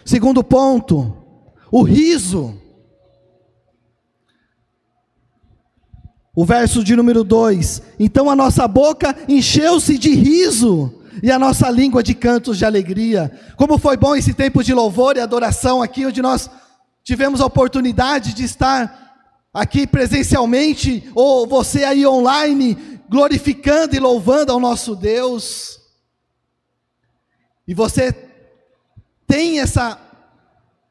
Segundo 0.05 0.45
ponto, 0.45 1.17
o 1.71 1.83
riso. 1.83 2.55
O 6.35 6.45
verso 6.45 6.85
de 6.85 6.95
número 6.95 7.25
2: 7.25 7.83
Então 7.99 8.31
a 8.31 8.37
nossa 8.37 8.69
boca 8.69 9.17
encheu-se 9.29 9.99
de 9.99 10.15
riso 10.15 10.95
e 11.23 11.31
a 11.31 11.41
nossa 11.41 11.69
língua 11.69 12.05
de 12.05 12.15
cantos 12.15 12.57
de 12.57 12.65
alegria. 12.65 13.33
Como 13.57 13.79
foi 13.79 13.97
bom 13.97 14.15
esse 14.15 14.33
tempo 14.33 14.63
de 14.63 14.73
louvor 14.73 15.17
e 15.17 15.21
adoração 15.21 15.83
aqui, 15.83 16.07
onde 16.07 16.23
nós 16.23 16.49
tivemos 17.03 17.41
a 17.41 17.47
oportunidade 17.47 18.35
de 18.35 18.45
estar 18.45 19.11
aqui 19.53 19.87
presencialmente, 19.87 21.11
ou 21.15 21.47
você 21.47 21.85
aí 21.85 22.07
online, 22.07 23.01
glorificando 23.09 23.97
e 23.97 23.99
louvando 23.99 24.53
ao 24.53 24.61
nosso 24.61 24.95
Deus. 24.95 25.81
E 27.67 27.75
você 27.75 28.13
tem 29.27 29.61
essa 29.61 29.99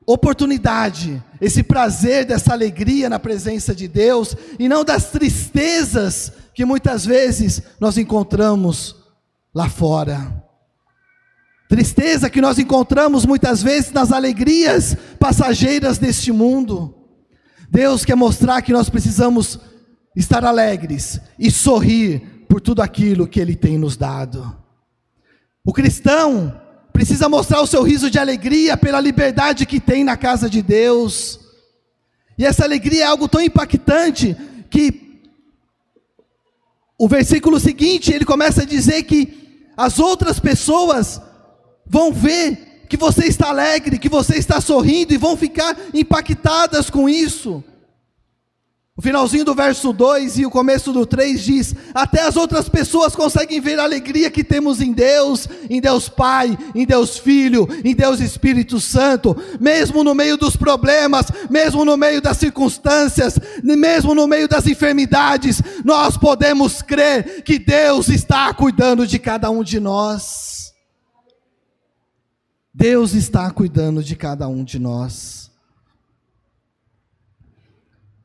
oportunidade, 0.05 1.23
esse 1.39 1.61
prazer 1.61 2.25
dessa 2.25 2.51
alegria 2.51 3.09
na 3.09 3.19
presença 3.19 3.75
de 3.75 3.87
Deus, 3.87 4.35
e 4.57 4.67
não 4.67 4.83
das 4.83 5.11
tristezas 5.11 6.31
que 6.53 6.65
muitas 6.65 7.05
vezes 7.05 7.61
nós 7.79 7.97
encontramos 7.97 8.95
lá 9.53 9.69
fora. 9.69 10.48
Tristeza 11.69 12.31
que 12.31 12.41
nós 12.41 12.57
encontramos 12.57 13.27
muitas 13.27 13.61
vezes 13.61 13.91
nas 13.91 14.11
alegrias 14.11 14.97
passageiras 15.19 15.99
deste 15.99 16.31
mundo. 16.31 16.95
Deus 17.69 18.03
quer 18.03 18.15
mostrar 18.15 18.63
que 18.63 18.73
nós 18.73 18.89
precisamos 18.89 19.59
estar 20.15 20.43
alegres 20.43 21.21
e 21.37 21.51
sorrir 21.51 22.45
por 22.49 22.59
tudo 22.59 22.81
aquilo 22.81 23.27
que 23.27 23.39
Ele 23.39 23.55
tem 23.55 23.77
nos 23.77 23.95
dado. 23.95 24.51
O 25.63 25.71
cristão 25.71 26.59
precisa 26.91 27.29
mostrar 27.29 27.61
o 27.61 27.67
seu 27.67 27.83
riso 27.83 28.09
de 28.09 28.17
alegria 28.17 28.75
pela 28.75 28.99
liberdade 28.99 29.67
que 29.67 29.79
tem 29.79 30.03
na 30.03 30.17
casa 30.17 30.49
de 30.49 30.63
Deus. 30.63 31.39
E 32.35 32.45
essa 32.45 32.63
alegria 32.63 33.03
é 33.03 33.05
algo 33.05 33.27
tão 33.27 33.41
impactante 33.41 34.35
que 34.71 35.21
o 36.97 37.07
versículo 37.07 37.59
seguinte, 37.59 38.11
ele 38.11 38.25
começa 38.25 38.63
a 38.63 38.65
dizer 38.65 39.03
que 39.03 39.61
as 39.77 39.99
outras 39.99 40.39
pessoas 40.39 41.21
vão 41.89 42.13
ver 42.13 42.85
que 42.87 42.95
você 42.95 43.25
está 43.25 43.49
alegre, 43.49 43.99
que 43.99 44.09
você 44.09 44.37
está 44.37 44.61
sorrindo 44.61 45.13
e 45.13 45.17
vão 45.17 45.35
ficar 45.35 45.75
impactadas 45.93 46.89
com 46.89 47.09
isso. 47.09 47.63
O 48.99 49.01
finalzinho 49.01 49.45
do 49.45 49.55
verso 49.55 49.93
2 49.93 50.39
e 50.39 50.45
o 50.45 50.49
começo 50.49 50.91
do 50.91 51.05
3 51.05 51.41
diz: 51.41 51.73
Até 51.93 52.23
as 52.23 52.35
outras 52.35 52.67
pessoas 52.67 53.15
conseguem 53.15 53.61
ver 53.61 53.79
a 53.79 53.83
alegria 53.83 54.29
que 54.29 54.43
temos 54.43 54.81
em 54.81 54.91
Deus, 54.91 55.47
em 55.69 55.79
Deus 55.79 56.09
Pai, 56.09 56.57
em 56.75 56.85
Deus 56.85 57.17
Filho, 57.17 57.65
em 57.85 57.95
Deus 57.95 58.19
Espírito 58.19 58.77
Santo, 58.77 59.37
mesmo 59.57 60.03
no 60.03 60.13
meio 60.13 60.35
dos 60.35 60.57
problemas, 60.57 61.27
mesmo 61.49 61.85
no 61.85 61.95
meio 61.95 62.21
das 62.21 62.35
circunstâncias, 62.35 63.39
mesmo 63.63 64.13
no 64.13 64.27
meio 64.27 64.49
das 64.49 64.67
enfermidades, 64.67 65.61
nós 65.85 66.17
podemos 66.17 66.81
crer 66.81 67.41
que 67.43 67.57
Deus 67.57 68.09
está 68.09 68.53
cuidando 68.53 69.07
de 69.07 69.17
cada 69.17 69.49
um 69.49 69.63
de 69.63 69.79
nós. 69.79 70.58
Deus 72.79 73.13
está 73.13 73.51
cuidando 73.51 74.01
de 74.01 74.15
cada 74.15 74.47
um 74.47 74.63
de 74.63 74.79
nós. 74.79 75.51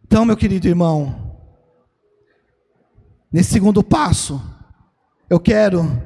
Então, 0.04 0.24
meu 0.24 0.36
querido 0.36 0.68
irmão, 0.68 1.40
nesse 3.32 3.50
segundo 3.50 3.82
passo, 3.82 4.40
eu 5.28 5.40
quero 5.40 6.00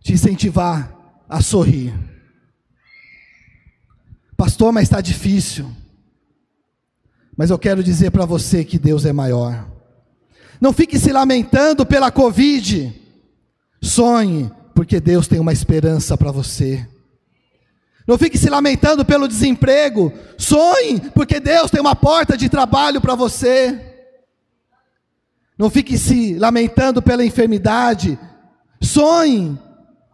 te 0.00 0.14
incentivar 0.14 0.96
a 1.28 1.42
sorrir. 1.42 1.92
Pastor, 4.34 4.72
mas 4.72 4.84
está 4.84 5.02
difícil. 5.02 5.70
Mas 7.36 7.50
eu 7.50 7.58
quero 7.58 7.84
dizer 7.84 8.12
para 8.12 8.24
você 8.24 8.64
que 8.64 8.78
Deus 8.78 9.04
é 9.04 9.12
maior. 9.12 9.70
Não 10.58 10.72
fique 10.72 10.98
se 10.98 11.12
lamentando 11.12 11.84
pela 11.84 12.10
Covid. 12.10 12.98
Sonhe, 13.82 14.50
porque 14.74 14.98
Deus 15.00 15.28
tem 15.28 15.38
uma 15.38 15.52
esperança 15.52 16.16
para 16.16 16.32
você. 16.32 16.88
Não 18.06 18.18
fique 18.18 18.36
se 18.36 18.50
lamentando 18.50 19.04
pelo 19.04 19.26
desemprego. 19.26 20.12
Sonhe, 20.36 21.00
porque 21.14 21.40
Deus 21.40 21.70
tem 21.70 21.80
uma 21.80 21.96
porta 21.96 22.36
de 22.36 22.48
trabalho 22.48 23.00
para 23.00 23.14
você. 23.14 23.80
Não 25.56 25.70
fique 25.70 25.96
se 25.96 26.34
lamentando 26.34 27.00
pela 27.00 27.24
enfermidade. 27.24 28.18
Sonhe. 28.80 29.58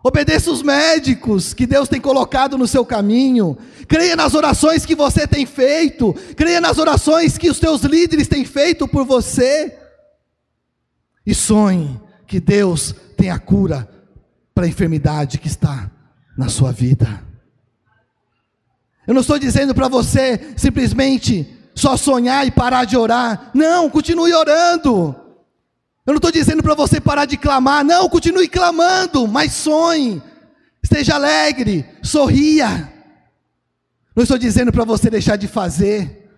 Obedeça 0.03 0.51
os 0.51 0.63
médicos 0.63 1.53
que 1.53 1.67
Deus 1.67 1.89
tem 1.89 2.01
colocado 2.01 2.57
no 2.57 2.67
seu 2.67 2.87
caminho. 2.87 3.59
Creia 3.89 4.15
nas 4.15 4.35
orações 4.35 4.87
que 4.87 4.95
você 4.95 5.27
tem 5.27 5.45
feito. 5.45 6.15
Creia 6.37 6.61
nas 6.61 6.79
orações 6.79 7.37
que 7.37 7.51
os 7.51 7.59
teus 7.59 7.83
líderes 7.83 8.29
têm 8.29 8.45
feito 8.45 8.87
por 8.87 9.05
você. 9.05 9.77
E 11.27 11.35
sonhe 11.35 12.01
que 12.27 12.39
Deus 12.39 12.95
tem 13.17 13.31
a 13.31 13.39
cura 13.39 13.89
para 14.55 14.65
a 14.65 14.69
enfermidade 14.69 15.39
que 15.39 15.49
está 15.49 15.91
na 16.39 16.49
sua 16.49 16.71
vida. 16.71 17.30
Eu 19.11 19.15
não 19.15 19.23
estou 19.23 19.41
dizendo 19.41 19.75
para 19.75 19.89
você 19.89 20.55
simplesmente 20.57 21.45
só 21.75 21.97
sonhar 21.97 22.47
e 22.47 22.51
parar 22.53 22.85
de 22.85 22.97
orar. 22.97 23.51
Não, 23.53 23.91
continue 23.91 24.33
orando. 24.33 25.17
Eu 26.07 26.13
não 26.13 26.19
estou 26.19 26.31
dizendo 26.31 26.63
para 26.63 26.77
você 26.77 27.01
parar 27.01 27.25
de 27.25 27.37
clamar. 27.37 27.85
Não, 27.85 28.09
continue 28.09 28.47
clamando, 28.47 29.27
mas 29.27 29.53
sonhe. 29.53 30.23
Esteja 30.81 31.17
alegre, 31.17 31.85
sorria. 32.05 32.89
Não 34.15 34.23
estou 34.23 34.39
dizendo 34.39 34.71
para 34.71 34.85
você 34.85 35.11
deixar 35.11 35.35
de 35.35 35.49
fazer. 35.49 36.31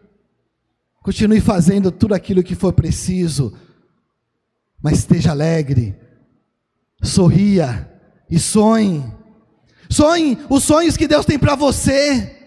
Continue 1.03 1.43
fazendo 1.43 1.93
tudo 1.93 2.15
aquilo 2.15 2.43
que 2.43 2.55
for 2.55 2.73
preciso. 2.73 3.53
Mas 4.83 5.01
esteja 5.01 5.33
alegre, 5.33 5.95
sorria 7.03 7.87
e 8.31 8.39
sonhe. 8.39 9.05
Sonhe 9.91 10.39
os 10.49 10.65
sonhos 10.65 10.97
que 10.97 11.07
Deus 11.07 11.27
tem 11.27 11.39
para 11.39 11.55
você. 11.55 12.39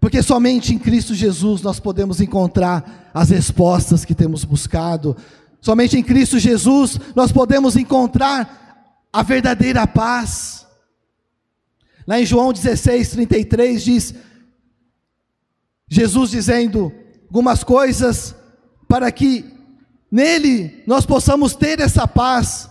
Porque 0.00 0.22
somente 0.22 0.74
em 0.74 0.78
Cristo 0.78 1.14
Jesus 1.14 1.62
nós 1.62 1.80
podemos 1.80 2.20
encontrar 2.20 3.10
as 3.12 3.30
respostas 3.30 4.04
que 4.04 4.14
temos 4.14 4.44
buscado. 4.44 5.16
Somente 5.60 5.98
em 5.98 6.02
Cristo 6.02 6.38
Jesus 6.38 6.98
nós 7.14 7.32
podemos 7.32 7.76
encontrar 7.76 8.98
a 9.12 9.22
verdadeira 9.22 9.86
paz. 9.86 10.66
Lá 12.06 12.20
em 12.20 12.26
João 12.26 12.52
16, 12.52 13.10
33 13.10 13.82
diz: 13.82 14.14
Jesus 15.88 16.30
dizendo 16.30 16.92
algumas 17.24 17.64
coisas 17.64 18.34
para 18.88 19.10
que 19.10 19.44
nele 20.10 20.82
nós 20.86 21.04
possamos 21.04 21.54
ter 21.54 21.80
essa 21.80 22.06
paz. 22.06 22.70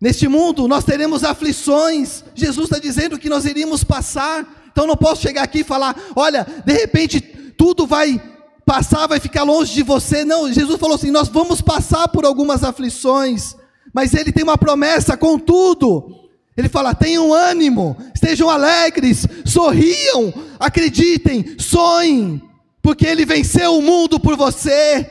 Neste 0.00 0.28
mundo 0.28 0.68
nós 0.68 0.84
teremos 0.84 1.24
aflições. 1.24 2.22
Jesus 2.34 2.66
está 2.66 2.78
dizendo 2.78 3.18
que 3.18 3.30
nós 3.30 3.44
iríamos 3.44 3.82
passar 3.82 4.46
então 4.76 4.86
não 4.86 4.94
posso 4.94 5.22
chegar 5.22 5.42
aqui 5.42 5.60
e 5.60 5.64
falar, 5.64 5.96
olha, 6.14 6.46
de 6.66 6.72
repente 6.74 7.18
tudo 7.18 7.86
vai 7.86 8.20
passar, 8.66 9.06
vai 9.06 9.18
ficar 9.18 9.42
longe 9.42 9.72
de 9.72 9.82
você. 9.82 10.22
Não, 10.22 10.52
Jesus 10.52 10.78
falou 10.78 10.96
assim: 10.96 11.10
nós 11.10 11.28
vamos 11.28 11.62
passar 11.62 12.08
por 12.08 12.26
algumas 12.26 12.62
aflições, 12.62 13.56
mas 13.90 14.12
Ele 14.12 14.30
tem 14.30 14.44
uma 14.44 14.58
promessa 14.58 15.16
com 15.16 15.38
tudo. 15.38 16.28
Ele 16.54 16.68
fala: 16.68 16.94
tenham 16.94 17.32
ânimo, 17.32 17.96
estejam 18.14 18.50
alegres, 18.50 19.26
sorriam, 19.46 20.34
acreditem, 20.60 21.56
sonhem, 21.58 22.42
porque 22.82 23.06
Ele 23.06 23.24
venceu 23.24 23.78
o 23.78 23.82
mundo 23.82 24.20
por 24.20 24.36
você, 24.36 25.10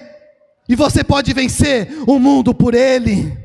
e 0.70 0.76
você 0.76 1.04
pode 1.04 1.34
vencer 1.34 2.04
o 2.06 2.20
mundo 2.20 2.54
por 2.54 2.76
Ele. 2.76 3.45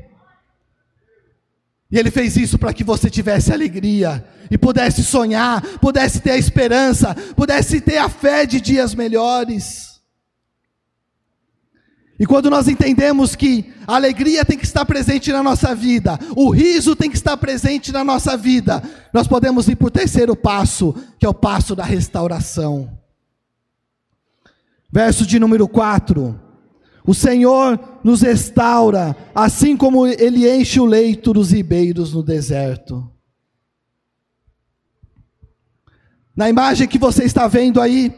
E 1.91 1.99
Ele 1.99 2.09
fez 2.09 2.37
isso 2.37 2.57
para 2.57 2.73
que 2.73 2.83
você 2.83 3.09
tivesse 3.09 3.51
alegria 3.51 4.25
e 4.49 4.57
pudesse 4.57 5.03
sonhar, 5.03 5.61
pudesse 5.79 6.21
ter 6.21 6.31
a 6.31 6.37
esperança, 6.37 7.13
pudesse 7.35 7.81
ter 7.81 7.97
a 7.97 8.07
fé 8.07 8.45
de 8.45 8.61
dias 8.61 8.95
melhores. 8.95 9.91
E 12.17 12.25
quando 12.25 12.51
nós 12.51 12.67
entendemos 12.67 13.35
que 13.35 13.73
a 13.87 13.95
alegria 13.95 14.45
tem 14.45 14.57
que 14.57 14.63
estar 14.63 14.85
presente 14.85 15.31
na 15.31 15.41
nossa 15.41 15.73
vida, 15.73 16.19
o 16.35 16.51
riso 16.51 16.95
tem 16.95 17.09
que 17.09 17.17
estar 17.17 17.35
presente 17.35 17.91
na 17.91 18.03
nossa 18.03 18.37
vida, 18.37 18.81
nós 19.11 19.27
podemos 19.27 19.67
ir 19.67 19.75
para 19.75 19.87
o 19.87 19.91
terceiro 19.91 20.35
passo, 20.35 20.95
que 21.19 21.25
é 21.25 21.29
o 21.29 21.33
passo 21.33 21.75
da 21.75 21.83
restauração. 21.83 22.95
Verso 24.91 25.25
de 25.25 25.39
número 25.39 25.67
4. 25.67 26.50
O 27.05 27.13
Senhor 27.13 27.79
nos 28.03 28.21
restaura, 28.21 29.15
assim 29.33 29.75
como 29.75 30.05
Ele 30.05 30.49
enche 30.49 30.79
o 30.79 30.85
leito 30.85 31.33
dos 31.33 31.51
ribeiros 31.51 32.13
no 32.13 32.21
deserto. 32.21 33.09
Na 36.35 36.49
imagem 36.49 36.87
que 36.87 36.97
você 36.97 37.23
está 37.23 37.47
vendo 37.47 37.81
aí, 37.81 38.13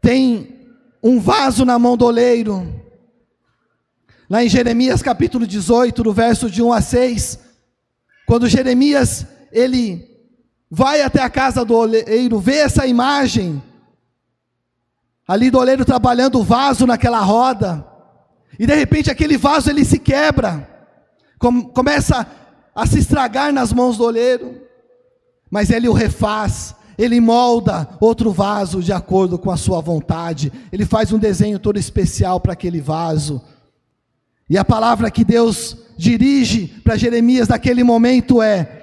tem 0.00 0.68
um 1.02 1.20
vaso 1.20 1.64
na 1.64 1.78
mão 1.78 1.96
do 1.96 2.06
oleiro. 2.06 2.82
Lá 4.28 4.42
em 4.42 4.48
Jeremias 4.48 5.02
capítulo 5.02 5.46
18, 5.46 6.02
do 6.02 6.12
verso 6.12 6.50
de 6.50 6.62
1 6.62 6.72
a 6.72 6.80
6, 6.80 7.38
quando 8.26 8.48
Jeremias 8.48 9.26
ele 9.52 10.08
vai 10.70 11.02
até 11.02 11.22
a 11.22 11.28
casa 11.28 11.64
do 11.64 11.74
oleiro, 11.74 12.40
vê 12.40 12.56
essa 12.56 12.86
imagem, 12.86 13.62
ali 15.26 15.50
do 15.50 15.58
oleiro 15.58 15.84
trabalhando 15.84 16.40
o 16.40 16.44
vaso 16.44 16.86
naquela 16.86 17.20
roda, 17.20 17.86
e 18.58 18.66
de 18.66 18.74
repente 18.74 19.10
aquele 19.10 19.36
vaso 19.36 19.70
ele 19.70 19.84
se 19.84 19.98
quebra, 19.98 20.68
começa 21.72 22.26
a 22.74 22.86
se 22.86 22.98
estragar 22.98 23.52
nas 23.52 23.72
mãos 23.72 23.96
do 23.96 24.04
oleiro, 24.04 24.60
mas 25.50 25.70
ele 25.70 25.88
o 25.88 25.92
refaz, 25.92 26.74
ele 26.96 27.20
molda 27.20 27.88
outro 28.00 28.32
vaso 28.32 28.82
de 28.82 28.92
acordo 28.92 29.38
com 29.38 29.50
a 29.50 29.56
sua 29.56 29.80
vontade, 29.80 30.52
ele 30.72 30.84
faz 30.84 31.12
um 31.12 31.18
desenho 31.18 31.58
todo 31.58 31.78
especial 31.78 32.40
para 32.40 32.52
aquele 32.52 32.80
vaso. 32.80 33.42
E 34.48 34.58
a 34.58 34.64
palavra 34.64 35.10
que 35.10 35.24
Deus 35.24 35.76
dirige 35.96 36.66
para 36.82 36.96
Jeremias 36.96 37.48
naquele 37.48 37.82
momento 37.82 38.42
é: 38.42 38.82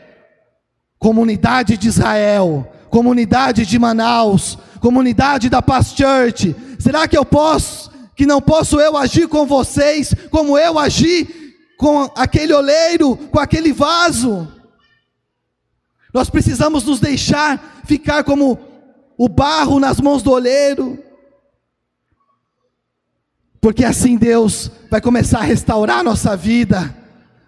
comunidade 0.98 1.78
de 1.78 1.88
Israel, 1.88 2.68
comunidade 2.90 3.66
de 3.66 3.80
Manaus, 3.80 4.58
comunidade 4.82 5.48
da 5.48 5.62
Paz 5.62 5.94
Church, 5.96 6.56
será 6.80 7.08
que 7.08 7.18
eu 7.18 7.24
posso, 7.24 7.92
que 8.16 8.26
não 8.26 8.42
posso 8.42 8.80
eu 8.80 8.98
agir 8.98 9.28
com 9.28 9.46
vocês 9.46 10.14
como 10.32 10.58
eu 10.58 10.78
agi 10.78 11.54
com 11.78 12.12
aquele 12.16 12.52
oleiro, 12.52 13.16
com 13.16 13.40
aquele 13.40 13.72
vaso? 13.72 14.52
Nós 16.14 16.30
precisamos 16.30 16.84
nos 16.84 17.00
deixar 17.00 17.82
ficar 17.86 18.24
como 18.24 18.60
o 19.18 19.30
barro 19.30 19.80
nas 19.80 20.02
mãos 20.02 20.24
do 20.24 20.32
oleiro, 20.32 20.98
porque 23.62 23.86
assim 23.86 24.18
Deus 24.18 24.72
vai 24.90 25.00
começar 25.00 25.40
a 25.40 25.44
restaurar 25.44 26.00
a 26.00 26.04
nossa 26.04 26.36
vida. 26.36 26.98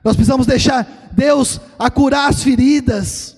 Nós 0.03 0.15
precisamos 0.15 0.45
deixar 0.45 1.09
Deus 1.11 1.59
a 1.79 1.89
curar 1.89 2.29
as 2.29 2.43
feridas 2.43 3.32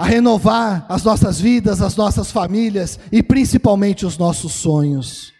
a 0.00 0.04
renovar 0.06 0.86
as 0.88 1.04
nossas 1.04 1.38
vidas, 1.38 1.82
as 1.82 1.94
nossas 1.94 2.30
famílias 2.30 2.98
e 3.12 3.22
principalmente 3.22 4.06
os 4.06 4.16
nossos 4.16 4.52
sonhos. 4.52 5.30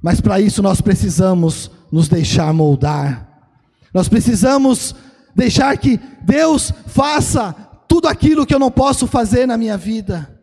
Mas 0.00 0.22
para 0.22 0.40
isso 0.40 0.62
nós 0.62 0.80
precisamos 0.80 1.70
nos 1.92 2.08
deixar 2.08 2.50
moldar. 2.54 3.52
Nós 3.92 4.08
precisamos 4.08 4.94
deixar 5.34 5.76
que 5.76 6.00
Deus 6.22 6.72
faça 6.86 7.52
tudo 7.86 8.08
aquilo 8.08 8.46
que 8.46 8.54
eu 8.54 8.58
não 8.58 8.70
posso 8.70 9.06
fazer 9.06 9.44
na 9.44 9.58
minha 9.58 9.76
vida. 9.76 10.40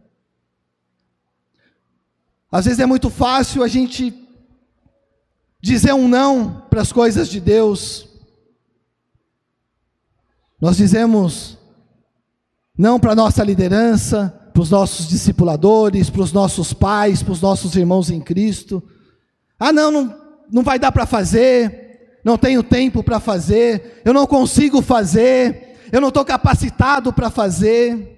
Às 2.52 2.66
vezes 2.66 2.80
é 2.80 2.86
muito 2.86 3.10
fácil 3.10 3.64
a 3.64 3.68
gente 3.68 4.14
dizer 5.60 5.94
um 5.94 6.08
não 6.08 6.62
para 6.70 6.84
as 6.84 6.92
coisas 6.92 7.28
de 7.28 7.40
Deus. 7.40 8.08
Nós 10.62 10.78
dizemos 10.78 11.58
não 12.78 13.00
para 13.00 13.12
a 13.12 13.16
nossa 13.16 13.44
liderança, 13.44 14.34
para 14.54 14.62
os 14.62 14.70
nossos 14.70 15.08
discipuladores, 15.08 16.10
para 16.10 16.22
os 16.22 16.32
nossos 16.32 16.74
pais, 16.74 17.22
para 17.22 17.34
os 17.34 17.42
nossos 17.42 17.76
irmãos 17.76 18.10
em 18.10 18.20
Cristo. 18.20 18.84
Ah, 19.60 19.72
não, 19.72 19.92
não, 19.92 20.16
não 20.52 20.64
vai 20.64 20.78
dar 20.78 20.92
para 20.92 21.06
fazer, 21.06 22.20
não 22.24 22.38
tenho 22.38 22.64
tempo 22.64 23.04
para 23.04 23.20
fazer, 23.20 24.02
eu 24.06 24.14
não 24.14 24.26
consigo 24.26 24.82
fazer, 24.82 25.78
eu 25.92 26.02
não 26.02 26.10
estou 26.10 26.26
capacitado 26.26 27.12
para 27.14 27.30
fazer. 27.30 28.10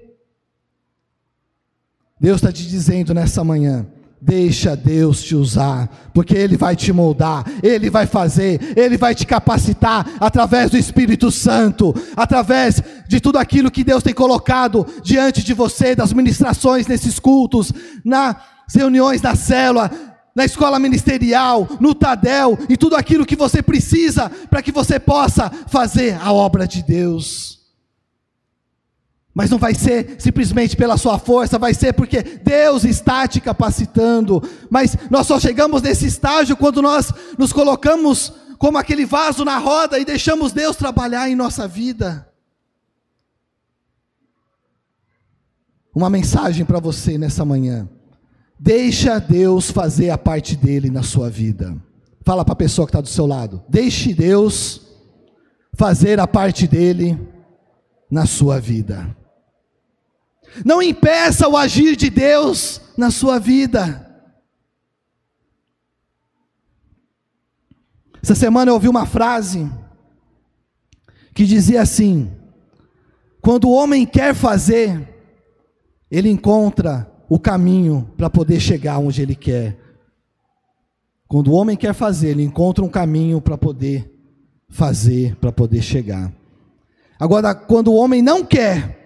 Deus 2.19 2.37
está 2.37 2.51
te 2.51 2.65
dizendo 2.65 3.13
nessa 3.13 3.43
manhã: 3.43 3.85
Deixa 4.21 4.75
Deus 4.75 5.21
te 5.21 5.35
usar, 5.35 5.87
porque 6.13 6.35
Ele 6.35 6.57
vai 6.57 6.75
te 6.75 6.91
moldar, 6.91 7.45
Ele 7.61 7.89
vai 7.89 8.07
fazer, 8.07 8.73
Ele 8.75 8.97
vai 8.97 9.13
te 9.13 9.25
capacitar 9.25 10.09
através 10.19 10.71
do 10.71 10.77
Espírito 10.77 11.29
Santo, 11.29 11.93
através 12.15 12.81
de 13.07 13.19
tudo 13.19 13.37
aquilo 13.37 13.69
que 13.69 13.83
Deus 13.83 14.01
tem 14.01 14.13
colocado 14.13 14.85
diante 15.03 15.43
de 15.43 15.53
você, 15.53 15.95
das 15.95 16.11
ministrações 16.11 16.87
nesses 16.87 17.19
cultos, 17.19 17.71
nas 18.03 18.35
reuniões 18.73 19.21
da 19.21 19.35
célula, 19.35 19.91
na 20.35 20.43
escola 20.43 20.79
ministerial, 20.79 21.67
no 21.79 21.93
Tadel, 21.93 22.57
e 22.67 22.75
tudo 22.75 22.95
aquilo 22.95 23.25
que 23.25 23.35
você 23.35 23.61
precisa 23.61 24.29
para 24.49 24.61
que 24.61 24.71
você 24.71 24.99
possa 24.99 25.51
fazer 25.67 26.17
a 26.21 26.33
obra 26.33 26.67
de 26.67 26.83
Deus. 26.83 27.54
Mas 29.35 29.49
não 29.49 29.57
vai 29.57 29.75
ser 29.75 30.15
simplesmente 30.17 30.77
pela 30.77 30.97
sua 30.97 31.19
força, 31.19 31.59
vai 31.59 31.73
ser 31.73 31.91
porque 31.91 32.23
Deus 32.23 32.85
está 32.85 33.27
te 33.27 33.41
capacitando. 33.41 34.41
Mas 34.69 34.95
nós 35.11 35.27
só 35.27 35.37
chegamos 35.37 35.81
nesse 35.81 36.07
estágio 36.07 36.55
quando 36.55 36.81
nós 36.81 37.11
nos 37.37 37.51
colocamos 37.51 38.31
como 38.57 38.77
aquele 38.77 39.05
vaso 39.05 39.43
na 39.43 39.57
roda 39.57 39.99
e 39.99 40.05
deixamos 40.05 40.53
Deus 40.53 40.77
trabalhar 40.77 41.29
em 41.29 41.35
nossa 41.35 41.67
vida. 41.67 42.31
Uma 45.93 46.09
mensagem 46.09 46.65
para 46.65 46.79
você 46.79 47.17
nessa 47.17 47.43
manhã. 47.43 47.89
Deixa 48.57 49.19
Deus 49.19 49.69
fazer 49.69 50.11
a 50.11 50.17
parte 50.17 50.55
dele 50.55 50.89
na 50.89 51.03
sua 51.03 51.29
vida. 51.29 51.75
Fala 52.23 52.45
para 52.45 52.53
a 52.53 52.55
pessoa 52.55 52.87
que 52.87 52.91
está 52.91 53.01
do 53.01 53.09
seu 53.09 53.25
lado. 53.25 53.61
Deixe 53.67 54.13
Deus 54.13 54.79
fazer 55.73 56.21
a 56.21 56.27
parte 56.27 56.65
dele 56.67 57.19
na 58.09 58.25
sua 58.25 58.61
vida. 58.61 59.13
Não 60.63 60.81
impeça 60.81 61.47
o 61.47 61.57
agir 61.57 61.95
de 61.95 62.09
Deus 62.09 62.81
na 62.97 63.11
sua 63.11 63.39
vida. 63.39 64.01
Essa 68.21 68.35
semana 68.35 68.71
eu 68.71 68.75
ouvi 68.75 68.87
uma 68.87 69.05
frase 69.05 69.69
que 71.33 71.45
dizia 71.45 71.81
assim: 71.81 72.31
quando 73.41 73.65
o 73.65 73.71
homem 73.71 74.05
quer 74.05 74.33
fazer, 74.33 75.07
ele 76.09 76.29
encontra 76.29 77.11
o 77.29 77.37
caminho 77.37 78.11
para 78.17 78.29
poder 78.29 78.59
chegar 78.59 78.97
onde 78.97 79.21
ele 79.21 79.35
quer. 79.35 79.77
Quando 81.27 81.49
o 81.49 81.53
homem 81.53 81.75
quer 81.75 81.93
fazer, 81.93 82.29
ele 82.29 82.43
encontra 82.43 82.83
um 82.83 82.89
caminho 82.89 83.41
para 83.41 83.57
poder 83.57 84.11
fazer, 84.69 85.35
para 85.35 85.51
poder 85.51 85.81
chegar. 85.81 86.33
Agora, 87.19 87.53
quando 87.53 87.91
o 87.91 87.95
homem 87.95 88.21
não 88.21 88.43
quer, 88.43 89.04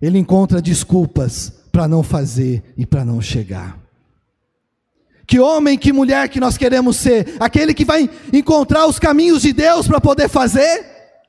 ele 0.00 0.18
encontra 0.18 0.62
desculpas 0.62 1.52
para 1.72 1.88
não 1.88 2.02
fazer 2.02 2.62
e 2.76 2.86
para 2.86 3.04
não 3.04 3.20
chegar. 3.20 3.78
Que 5.26 5.38
homem, 5.38 5.76
que 5.76 5.92
mulher 5.92 6.28
que 6.28 6.40
nós 6.40 6.56
queremos 6.56 6.96
ser? 6.96 7.36
Aquele 7.38 7.74
que 7.74 7.84
vai 7.84 8.08
encontrar 8.32 8.86
os 8.86 8.98
caminhos 8.98 9.42
de 9.42 9.52
Deus 9.52 9.86
para 9.86 10.00
poder 10.00 10.28
fazer? 10.28 10.86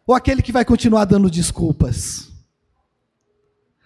Ou 0.07 0.15
aquele 0.15 0.41
que 0.41 0.53
vai 0.53 0.63
continuar 0.63 1.05
dando 1.05 1.29
desculpas? 1.29 2.29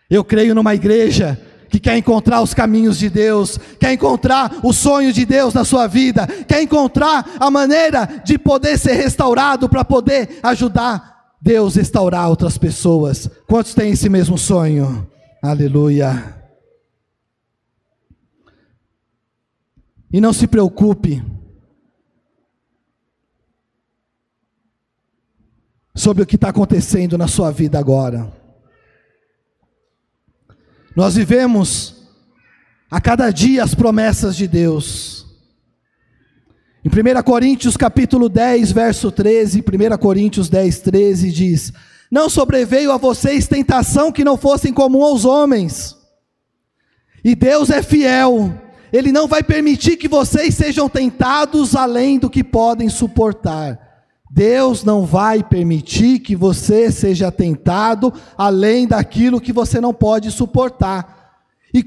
Eu 0.09 0.23
creio 0.23 0.53
numa 0.53 0.75
igreja 0.75 1.41
que 1.67 1.79
quer 1.79 1.97
encontrar 1.97 2.41
os 2.41 2.53
caminhos 2.53 2.99
de 2.99 3.09
Deus, 3.09 3.57
quer 3.79 3.93
encontrar 3.93 4.59
o 4.61 4.71
sonho 4.71 5.11
de 5.11 5.25
Deus 5.25 5.55
na 5.55 5.65
sua 5.65 5.87
vida, 5.87 6.27
quer 6.47 6.61
encontrar 6.61 7.27
a 7.39 7.49
maneira 7.49 8.21
de 8.23 8.37
poder 8.37 8.77
ser 8.77 8.93
restaurado 8.93 9.67
para 9.67 9.83
poder 9.83 10.37
ajudar 10.43 11.12
Deus 11.43 11.75
restaurar 11.75 12.29
outras 12.29 12.57
pessoas. 12.57 13.29
Quantos 13.45 13.73
têm 13.73 13.91
esse 13.91 14.07
mesmo 14.07 14.37
sonho? 14.37 15.05
Aleluia. 15.41 16.41
E 20.09 20.21
não 20.21 20.31
se 20.31 20.47
preocupe 20.47 21.21
sobre 25.93 26.23
o 26.23 26.25
que 26.25 26.35
está 26.35 26.47
acontecendo 26.47 27.17
na 27.17 27.27
sua 27.27 27.51
vida 27.51 27.77
agora. 27.77 28.31
Nós 30.95 31.15
vivemos 31.15 32.07
a 32.89 33.01
cada 33.01 33.29
dia 33.31 33.65
as 33.65 33.75
promessas 33.75 34.37
de 34.37 34.47
Deus. 34.47 35.22
Em 36.85 36.89
1 36.89 37.23
Coríntios 37.23 37.77
capítulo 37.77 38.27
10, 38.27 38.73
verso 38.73 39.09
13, 39.09 39.61
1 39.61 39.97
Coríntios 39.97 40.49
10, 40.49 40.81
13 40.81 41.31
diz: 41.31 41.71
Não 42.11 42.29
sobreveio 42.29 42.91
a 42.91 42.97
vocês 42.97 43.47
tentação 43.47 44.11
que 44.11 44.21
não 44.21 44.35
fossem 44.35 44.73
comum 44.73 45.01
aos 45.01 45.23
homens. 45.23 45.95
E 47.23 47.35
Deus 47.35 47.69
é 47.69 47.81
fiel, 47.81 48.53
Ele 48.91 49.13
não 49.13 49.29
vai 49.29 49.41
permitir 49.41 49.95
que 49.95 50.09
vocês 50.09 50.55
sejam 50.55 50.89
tentados 50.89 51.73
além 51.73 52.19
do 52.19 52.29
que 52.29 52.43
podem 52.43 52.89
suportar. 52.89 53.79
Deus 54.29 54.83
não 54.83 55.05
vai 55.05 55.41
permitir 55.41 56.19
que 56.19 56.35
você 56.35 56.91
seja 56.91 57.31
tentado 57.31 58.11
além 58.37 58.85
daquilo 58.85 59.39
que 59.39 59.53
você 59.53 59.79
não 59.79 59.93
pode 59.93 60.31
suportar. 60.31 61.39
E, 61.73 61.85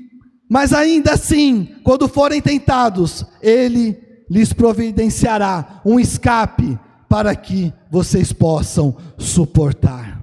mas 0.48 0.72
ainda 0.72 1.12
assim, 1.12 1.74
quando 1.84 2.08
forem 2.08 2.40
tentados, 2.40 3.26
Ele 3.42 4.05
lhes 4.28 4.52
providenciará 4.52 5.80
um 5.84 5.98
escape 5.98 6.78
para 7.08 7.34
que 7.34 7.72
vocês 7.90 8.32
possam 8.32 8.96
suportar. 9.16 10.20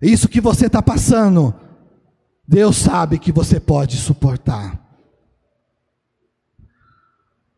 Isso 0.00 0.28
que 0.28 0.40
você 0.40 0.66
está 0.66 0.82
passando, 0.82 1.54
Deus 2.46 2.76
sabe 2.76 3.18
que 3.18 3.32
você 3.32 3.58
pode 3.58 3.96
suportar. 3.96 4.78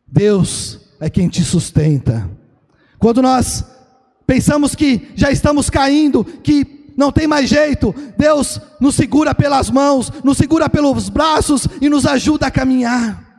Deus 0.07 0.81
é 1.01 1.09
quem 1.09 1.29
te 1.29 1.42
sustenta. 1.42 2.31
Quando 2.98 3.22
nós 3.22 3.64
pensamos 4.27 4.75
que 4.75 5.12
já 5.14 5.31
estamos 5.31 5.70
caindo, 5.70 6.25
que 6.25 6.92
não 6.96 7.11
tem 7.11 7.27
mais 7.27 7.48
jeito, 7.48 7.94
Deus 8.16 8.61
nos 8.81 8.94
segura 8.94 9.35
pelas 9.35 9.70
mãos, 9.70 10.12
nos 10.22 10.37
segura 10.37 10.68
pelos 10.68 11.09
braços 11.09 11.66
e 11.81 11.88
nos 11.88 12.07
ajuda 12.07 12.46
a 12.46 12.51
caminhar 12.51 13.32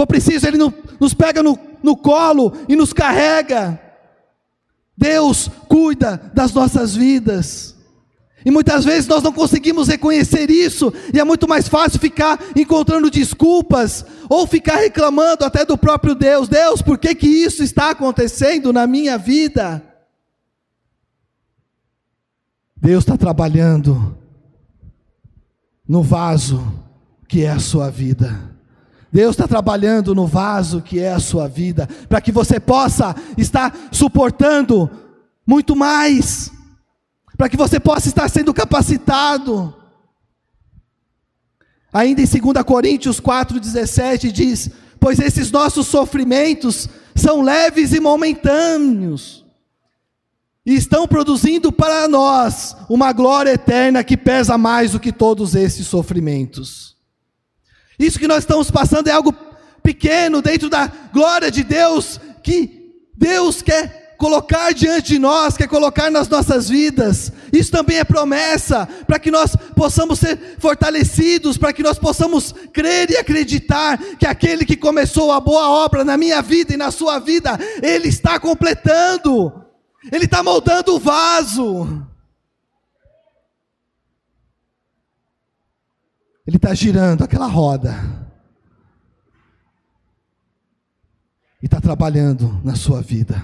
for 0.00 0.06
preciso, 0.06 0.46
Ele 0.46 0.56
nos 0.98 1.12
pega 1.12 1.42
no, 1.42 1.58
no 1.82 1.94
colo 1.94 2.52
e 2.68 2.74
nos 2.74 2.92
carrega. 2.92 3.78
Deus 4.96 5.50
cuida 5.68 6.30
das 6.32 6.52
nossas 6.52 6.94
vidas. 6.94 7.76
E 8.42 8.50
muitas 8.50 8.86
vezes 8.86 9.06
nós 9.06 9.22
não 9.22 9.32
conseguimos 9.32 9.88
reconhecer 9.88 10.50
isso, 10.50 10.90
e 11.12 11.20
é 11.20 11.24
muito 11.24 11.46
mais 11.46 11.68
fácil 11.68 12.00
ficar 12.00 12.40
encontrando 12.56 13.10
desculpas, 13.10 14.02
ou 14.30 14.46
ficar 14.46 14.76
reclamando 14.76 15.44
até 15.44 15.66
do 15.66 15.76
próprio 15.76 16.14
Deus: 16.14 16.48
Deus, 16.48 16.80
por 16.80 16.96
que, 16.96 17.14
que 17.14 17.26
isso 17.26 17.62
está 17.62 17.90
acontecendo 17.90 18.72
na 18.72 18.86
minha 18.86 19.18
vida? 19.18 19.82
Deus 22.74 23.04
está 23.04 23.18
trabalhando 23.18 24.16
no 25.86 26.02
vaso 26.02 26.66
que 27.28 27.44
é 27.44 27.50
a 27.50 27.58
sua 27.58 27.90
vida. 27.90 28.49
Deus 29.12 29.32
está 29.32 29.48
trabalhando 29.48 30.14
no 30.14 30.26
vaso 30.26 30.80
que 30.80 31.00
é 31.00 31.12
a 31.12 31.18
sua 31.18 31.48
vida, 31.48 31.88
para 32.08 32.20
que 32.20 32.30
você 32.30 32.60
possa 32.60 33.14
estar 33.36 33.76
suportando 33.90 34.88
muito 35.44 35.74
mais, 35.74 36.52
para 37.36 37.48
que 37.48 37.56
você 37.56 37.80
possa 37.80 38.06
estar 38.06 38.28
sendo 38.28 38.54
capacitado. 38.54 39.74
Ainda 41.92 42.22
em 42.22 42.24
2 42.24 42.64
Coríntios 42.64 43.20
4,17 43.20 44.30
diz: 44.30 44.70
Pois 45.00 45.18
esses 45.18 45.50
nossos 45.50 45.88
sofrimentos 45.88 46.88
são 47.16 47.42
leves 47.42 47.92
e 47.92 47.98
momentâneos, 47.98 49.44
e 50.64 50.76
estão 50.76 51.08
produzindo 51.08 51.72
para 51.72 52.06
nós 52.06 52.76
uma 52.88 53.12
glória 53.12 53.50
eterna 53.50 54.04
que 54.04 54.16
pesa 54.16 54.56
mais 54.56 54.92
do 54.92 55.00
que 55.00 55.10
todos 55.10 55.56
esses 55.56 55.88
sofrimentos. 55.88 56.99
Isso 58.00 58.18
que 58.18 58.26
nós 58.26 58.38
estamos 58.38 58.70
passando 58.70 59.08
é 59.08 59.12
algo 59.12 59.34
pequeno 59.82 60.40
dentro 60.40 60.70
da 60.70 60.90
glória 61.12 61.50
de 61.50 61.62
Deus 61.62 62.18
que 62.42 62.94
Deus 63.14 63.60
quer 63.60 64.16
colocar 64.16 64.72
diante 64.72 65.08
de 65.08 65.18
nós, 65.18 65.54
quer 65.54 65.68
colocar 65.68 66.10
nas 66.10 66.26
nossas 66.26 66.68
vidas. 66.68 67.30
Isso 67.52 67.70
também 67.70 67.98
é 67.98 68.04
promessa 68.04 68.88
para 69.06 69.18
que 69.18 69.30
nós 69.30 69.54
possamos 69.76 70.18
ser 70.18 70.56
fortalecidos, 70.58 71.58
para 71.58 71.74
que 71.74 71.82
nós 71.82 71.98
possamos 71.98 72.54
crer 72.72 73.10
e 73.10 73.18
acreditar 73.18 73.98
que 74.18 74.26
aquele 74.26 74.64
que 74.64 74.76
começou 74.76 75.30
a 75.30 75.38
boa 75.38 75.68
obra 75.68 76.02
na 76.02 76.16
minha 76.16 76.40
vida 76.40 76.72
e 76.72 76.78
na 76.78 76.90
sua 76.90 77.18
vida, 77.18 77.58
ele 77.82 78.08
está 78.08 78.40
completando. 78.40 79.52
Ele 80.10 80.24
está 80.24 80.42
moldando 80.42 80.94
o 80.94 80.98
vaso. 80.98 82.06
Ele 86.50 86.56
está 86.56 86.74
girando 86.74 87.22
aquela 87.22 87.46
roda. 87.46 87.94
E 91.62 91.66
está 91.66 91.80
trabalhando 91.80 92.60
na 92.64 92.74
sua 92.74 93.00
vida. 93.00 93.40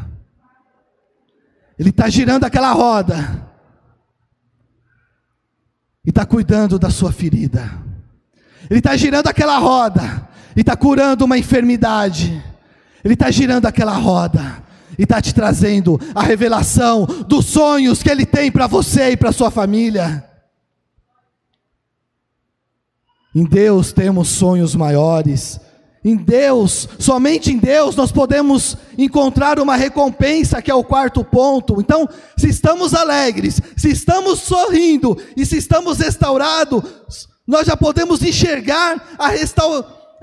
Ele 1.79 1.91
está 1.91 2.09
girando 2.09 2.43
aquela 2.43 2.73
roda. 2.73 3.49
E 6.05 6.09
está 6.09 6.27
cuidando 6.27 6.81
da 6.81 6.91
sua 6.91 7.13
ferida. 7.13 7.81
Ele 8.69 8.81
está 8.81 8.97
girando 8.97 9.29
aquela 9.29 9.57
roda. 9.59 10.29
E 10.57 10.63
está 10.63 10.77
curando 10.77 11.27
uma 11.27 11.39
enfermidade. 11.39 12.43
Ele 13.05 13.15
está 13.15 13.31
girando 13.31 13.67
aquela 13.67 13.95
roda. 13.95 14.65
E 14.99 15.05
está 15.05 15.23
te 15.23 15.33
trazendo 15.33 15.97
a 16.13 16.25
revelação 16.25 17.07
dos 17.07 17.47
sonhos 17.47 18.03
que 18.03 18.11
Ele 18.11 18.27
tem 18.27 18.51
para 18.51 18.67
você 18.67 19.11
e 19.11 19.17
para 19.17 19.31
sua 19.31 19.53
família. 19.53 20.26
Em 23.37 23.45
Deus 23.45 23.93
temos 23.93 24.29
sonhos 24.29 24.75
maiores. 24.75 25.61
Em 26.03 26.17
Deus, 26.17 26.89
somente 26.99 27.53
em 27.53 27.59
Deus, 27.59 27.95
nós 27.95 28.11
podemos 28.11 28.79
encontrar 28.97 29.61
uma 29.61 29.77
recompensa, 29.77 30.63
que 30.63 30.71
é 30.71 30.75
o 30.75 30.83
quarto 30.83 31.23
ponto. 31.23 31.79
Então, 31.79 32.09
se 32.35 32.49
estamos 32.49 32.95
alegres, 32.95 33.61
se 33.77 33.91
estamos 33.91 34.41
sorrindo 34.41 35.19
e 35.37 35.45
se 35.45 35.59
estamos 35.59 35.99
restaurados, 35.99 37.29
nós 37.47 37.67
já 37.67 37.77
podemos 37.77 38.23
enxergar 38.23 39.07
a, 39.19 39.29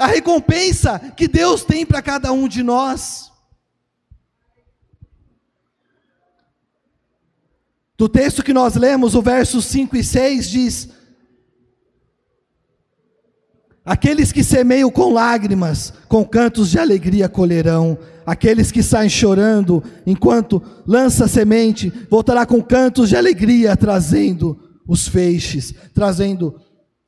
a 0.03 0.07
recompensa 0.07 0.97
que 1.15 1.27
Deus 1.27 1.63
tem 1.63 1.85
para 1.85 2.01
cada 2.01 2.31
um 2.31 2.47
de 2.47 2.63
nós. 2.63 3.31
Do 7.95 8.09
texto 8.09 8.41
que 8.41 8.53
nós 8.53 8.73
lemos, 8.73 9.13
o 9.13 9.21
verso 9.21 9.61
5 9.61 9.97
e 9.97 10.03
6 10.03 10.49
diz: 10.49 11.02
Aqueles 13.85 14.31
que 14.31 14.43
semeiam 14.43 14.89
com 14.89 15.11
lágrimas, 15.11 15.91
com 16.07 16.23
cantos 16.23 16.71
de 16.71 16.79
alegria 16.79 17.27
colherão. 17.27 17.97
Aqueles 18.25 18.71
que 18.71 18.81
saem 18.81 19.09
chorando, 19.09 19.83
enquanto 20.05 20.63
lança 20.87 21.27
semente, 21.27 21.91
voltará 22.09 22.45
com 22.45 22.61
cantos 22.61 23.09
de 23.09 23.17
alegria, 23.17 23.75
trazendo 23.75 24.57
os 24.87 25.07
feixes, 25.07 25.73
trazendo 25.93 26.59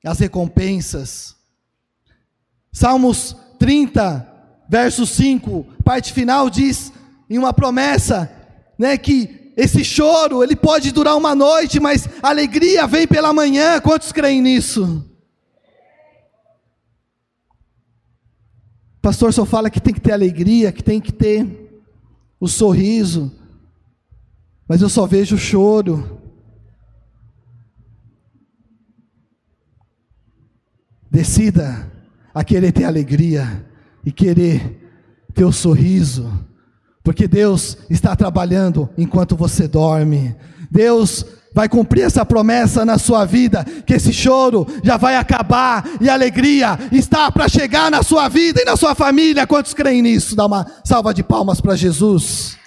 as 0.03 0.19
recompensas. 0.19 1.35
Salmos 2.73 3.35
30, 3.57 4.27
verso 4.69 5.05
5, 5.05 5.65
parte 5.83 6.11
final 6.11 6.49
diz 6.49 6.91
em 7.29 7.37
uma 7.37 7.53
promessa, 7.53 8.29
né, 8.77 8.97
que 8.97 9.53
esse 9.55 9.85
choro, 9.85 10.43
ele 10.43 10.57
pode 10.57 10.91
durar 10.91 11.15
uma 11.15 11.33
noite, 11.33 11.79
mas 11.79 12.09
alegria 12.21 12.85
vem 12.85 13.07
pela 13.07 13.31
manhã. 13.31 13.79
Quantos 13.79 14.11
creem 14.11 14.41
nisso? 14.41 15.14
Pastor 19.05 19.31
só 19.31 19.45
fala 19.45 19.69
que 19.69 19.79
tem 19.79 19.93
que 19.93 20.01
ter 20.01 20.13
alegria, 20.13 20.71
que 20.71 20.81
tem 20.81 20.99
que 20.99 21.11
ter 21.11 21.79
o 22.39 22.47
sorriso, 22.47 23.31
mas 24.67 24.81
eu 24.81 24.89
só 24.89 25.05
vejo 25.05 25.35
o 25.35 25.37
choro. 25.37 26.19
Decida 31.11 31.87
a 32.33 32.43
querer 32.43 32.71
ter 32.71 32.85
alegria 32.85 33.63
e 34.03 34.11
querer 34.11 34.89
ter 35.35 35.45
o 35.45 35.51
sorriso, 35.51 36.27
porque 37.05 37.27
Deus 37.27 37.77
está 37.87 38.15
trabalhando 38.15 38.89
enquanto 38.97 39.35
você 39.35 39.67
dorme. 39.67 40.35
Deus 40.71 41.23
vai 41.53 41.69
cumprir 41.69 42.01
essa 42.01 42.25
promessa 42.25 42.83
na 42.83 42.97
sua 42.97 43.25
vida, 43.25 43.63
que 43.85 43.93
esse 43.93 44.11
choro 44.11 44.65
já 44.83 44.97
vai 44.97 45.15
acabar 45.15 45.87
e 46.01 46.09
a 46.09 46.13
alegria 46.13 46.79
está 46.91 47.31
para 47.31 47.47
chegar 47.47 47.91
na 47.91 48.01
sua 48.01 48.27
vida 48.27 48.59
e 48.59 48.65
na 48.65 48.75
sua 48.75 48.95
família. 48.95 49.45
Quantos 49.45 49.71
creem 49.71 50.01
nisso? 50.01 50.35
Dá 50.35 50.47
uma 50.47 50.65
salva 50.83 51.13
de 51.13 51.21
palmas 51.21 51.61
para 51.61 51.75
Jesus. 51.75 52.57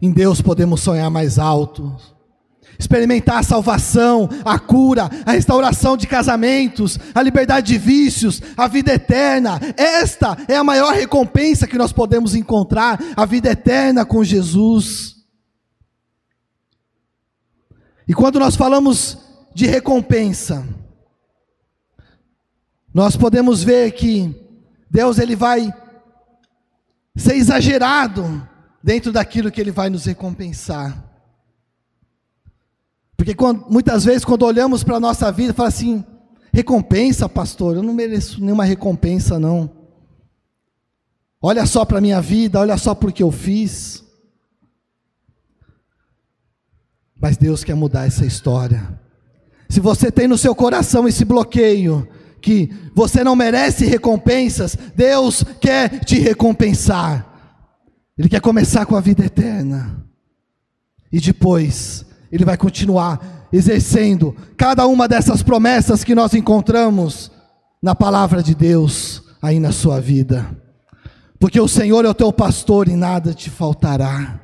Em 0.00 0.12
Deus 0.12 0.40
podemos 0.40 0.80
sonhar 0.80 1.10
mais 1.10 1.36
alto 1.36 1.96
experimentar 2.78 3.38
a 3.38 3.42
salvação, 3.42 4.28
a 4.44 4.58
cura, 4.58 5.10
a 5.26 5.32
restauração 5.32 5.96
de 5.96 6.06
casamentos, 6.06 6.98
a 7.14 7.20
liberdade 7.20 7.72
de 7.72 7.78
vícios, 7.78 8.40
a 8.56 8.68
vida 8.68 8.92
eterna. 8.92 9.60
Esta 9.76 10.36
é 10.46 10.56
a 10.56 10.62
maior 10.62 10.94
recompensa 10.94 11.66
que 11.66 11.76
nós 11.76 11.92
podemos 11.92 12.34
encontrar, 12.34 12.98
a 13.16 13.26
vida 13.26 13.50
eterna 13.50 14.04
com 14.04 14.22
Jesus. 14.22 15.16
E 18.06 18.14
quando 18.14 18.38
nós 18.38 18.54
falamos 18.54 19.18
de 19.54 19.66
recompensa, 19.66 20.66
nós 22.94 23.16
podemos 23.16 23.62
ver 23.62 23.90
que 23.92 24.34
Deus 24.90 25.18
ele 25.18 25.34
vai 25.36 25.72
ser 27.16 27.34
exagerado 27.34 28.48
dentro 28.82 29.12
daquilo 29.12 29.50
que 29.50 29.60
ele 29.60 29.72
vai 29.72 29.90
nos 29.90 30.06
recompensar. 30.06 31.07
Porque 33.18 33.34
quando, 33.34 33.66
muitas 33.68 34.04
vezes, 34.04 34.24
quando 34.24 34.44
olhamos 34.44 34.84
para 34.84 34.96
a 34.96 35.00
nossa 35.00 35.30
vida, 35.32 35.52
fala 35.52 35.68
assim: 35.68 36.04
recompensa, 36.52 37.28
pastor, 37.28 37.74
eu 37.74 37.82
não 37.82 37.92
mereço 37.92 38.40
nenhuma 38.40 38.64
recompensa, 38.64 39.40
não. 39.40 39.68
Olha 41.42 41.66
só 41.66 41.84
para 41.84 41.98
a 41.98 42.00
minha 42.00 42.20
vida, 42.20 42.60
olha 42.60 42.78
só 42.78 42.94
para 42.94 43.10
o 43.10 43.12
que 43.12 43.22
eu 43.22 43.32
fiz. 43.32 44.04
Mas 47.20 47.36
Deus 47.36 47.64
quer 47.64 47.74
mudar 47.74 48.06
essa 48.06 48.24
história. 48.24 48.98
Se 49.68 49.80
você 49.80 50.10
tem 50.10 50.28
no 50.28 50.38
seu 50.38 50.54
coração 50.54 51.06
esse 51.08 51.24
bloqueio, 51.24 52.08
que 52.40 52.70
você 52.94 53.24
não 53.24 53.34
merece 53.34 53.84
recompensas, 53.84 54.76
Deus 54.94 55.44
quer 55.60 56.04
te 56.04 56.20
recompensar. 56.20 57.26
Ele 58.16 58.28
quer 58.28 58.40
começar 58.40 58.86
com 58.86 58.94
a 58.94 59.00
vida 59.00 59.24
eterna. 59.24 60.04
E 61.10 61.20
depois 61.20 62.07
ele 62.30 62.44
vai 62.44 62.56
continuar 62.56 63.48
exercendo 63.52 64.36
cada 64.56 64.86
uma 64.86 65.08
dessas 65.08 65.42
promessas 65.42 66.04
que 66.04 66.14
nós 66.14 66.34
encontramos 66.34 67.30
na 67.82 67.94
palavra 67.94 68.42
de 68.42 68.54
Deus 68.54 69.22
aí 69.40 69.58
na 69.58 69.72
sua 69.72 70.00
vida. 70.00 70.46
Porque 71.38 71.60
o 71.60 71.68
Senhor 71.68 72.04
é 72.04 72.08
o 72.08 72.14
teu 72.14 72.32
pastor 72.32 72.88
e 72.88 72.96
nada 72.96 73.32
te 73.32 73.48
faltará. 73.48 74.40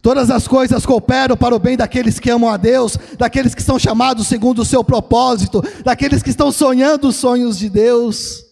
Todas 0.00 0.30
as 0.30 0.46
coisas 0.46 0.86
cooperam 0.86 1.36
para 1.36 1.54
o 1.54 1.58
bem 1.58 1.76
daqueles 1.76 2.18
que 2.20 2.30
amam 2.30 2.48
a 2.48 2.56
Deus, 2.56 2.96
daqueles 3.18 3.54
que 3.54 3.62
são 3.62 3.78
chamados 3.78 4.26
segundo 4.26 4.60
o 4.60 4.64
seu 4.64 4.84
propósito, 4.84 5.62
daqueles 5.84 6.22
que 6.22 6.30
estão 6.30 6.52
sonhando 6.52 7.08
os 7.08 7.16
sonhos 7.16 7.58
de 7.58 7.68
Deus. 7.68 8.44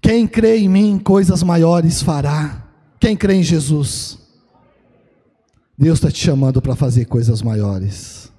Quem 0.00 0.26
crê 0.26 0.58
em 0.58 0.68
mim, 0.68 0.98
coisas 0.98 1.42
maiores 1.42 2.02
fará. 2.02 2.69
Quem 3.00 3.16
crê 3.16 3.34
em 3.36 3.42
Jesus? 3.42 4.18
Deus 5.76 5.98
está 5.98 6.10
te 6.10 6.22
chamando 6.22 6.60
para 6.60 6.76
fazer 6.76 7.06
coisas 7.06 7.40
maiores. 7.40 8.29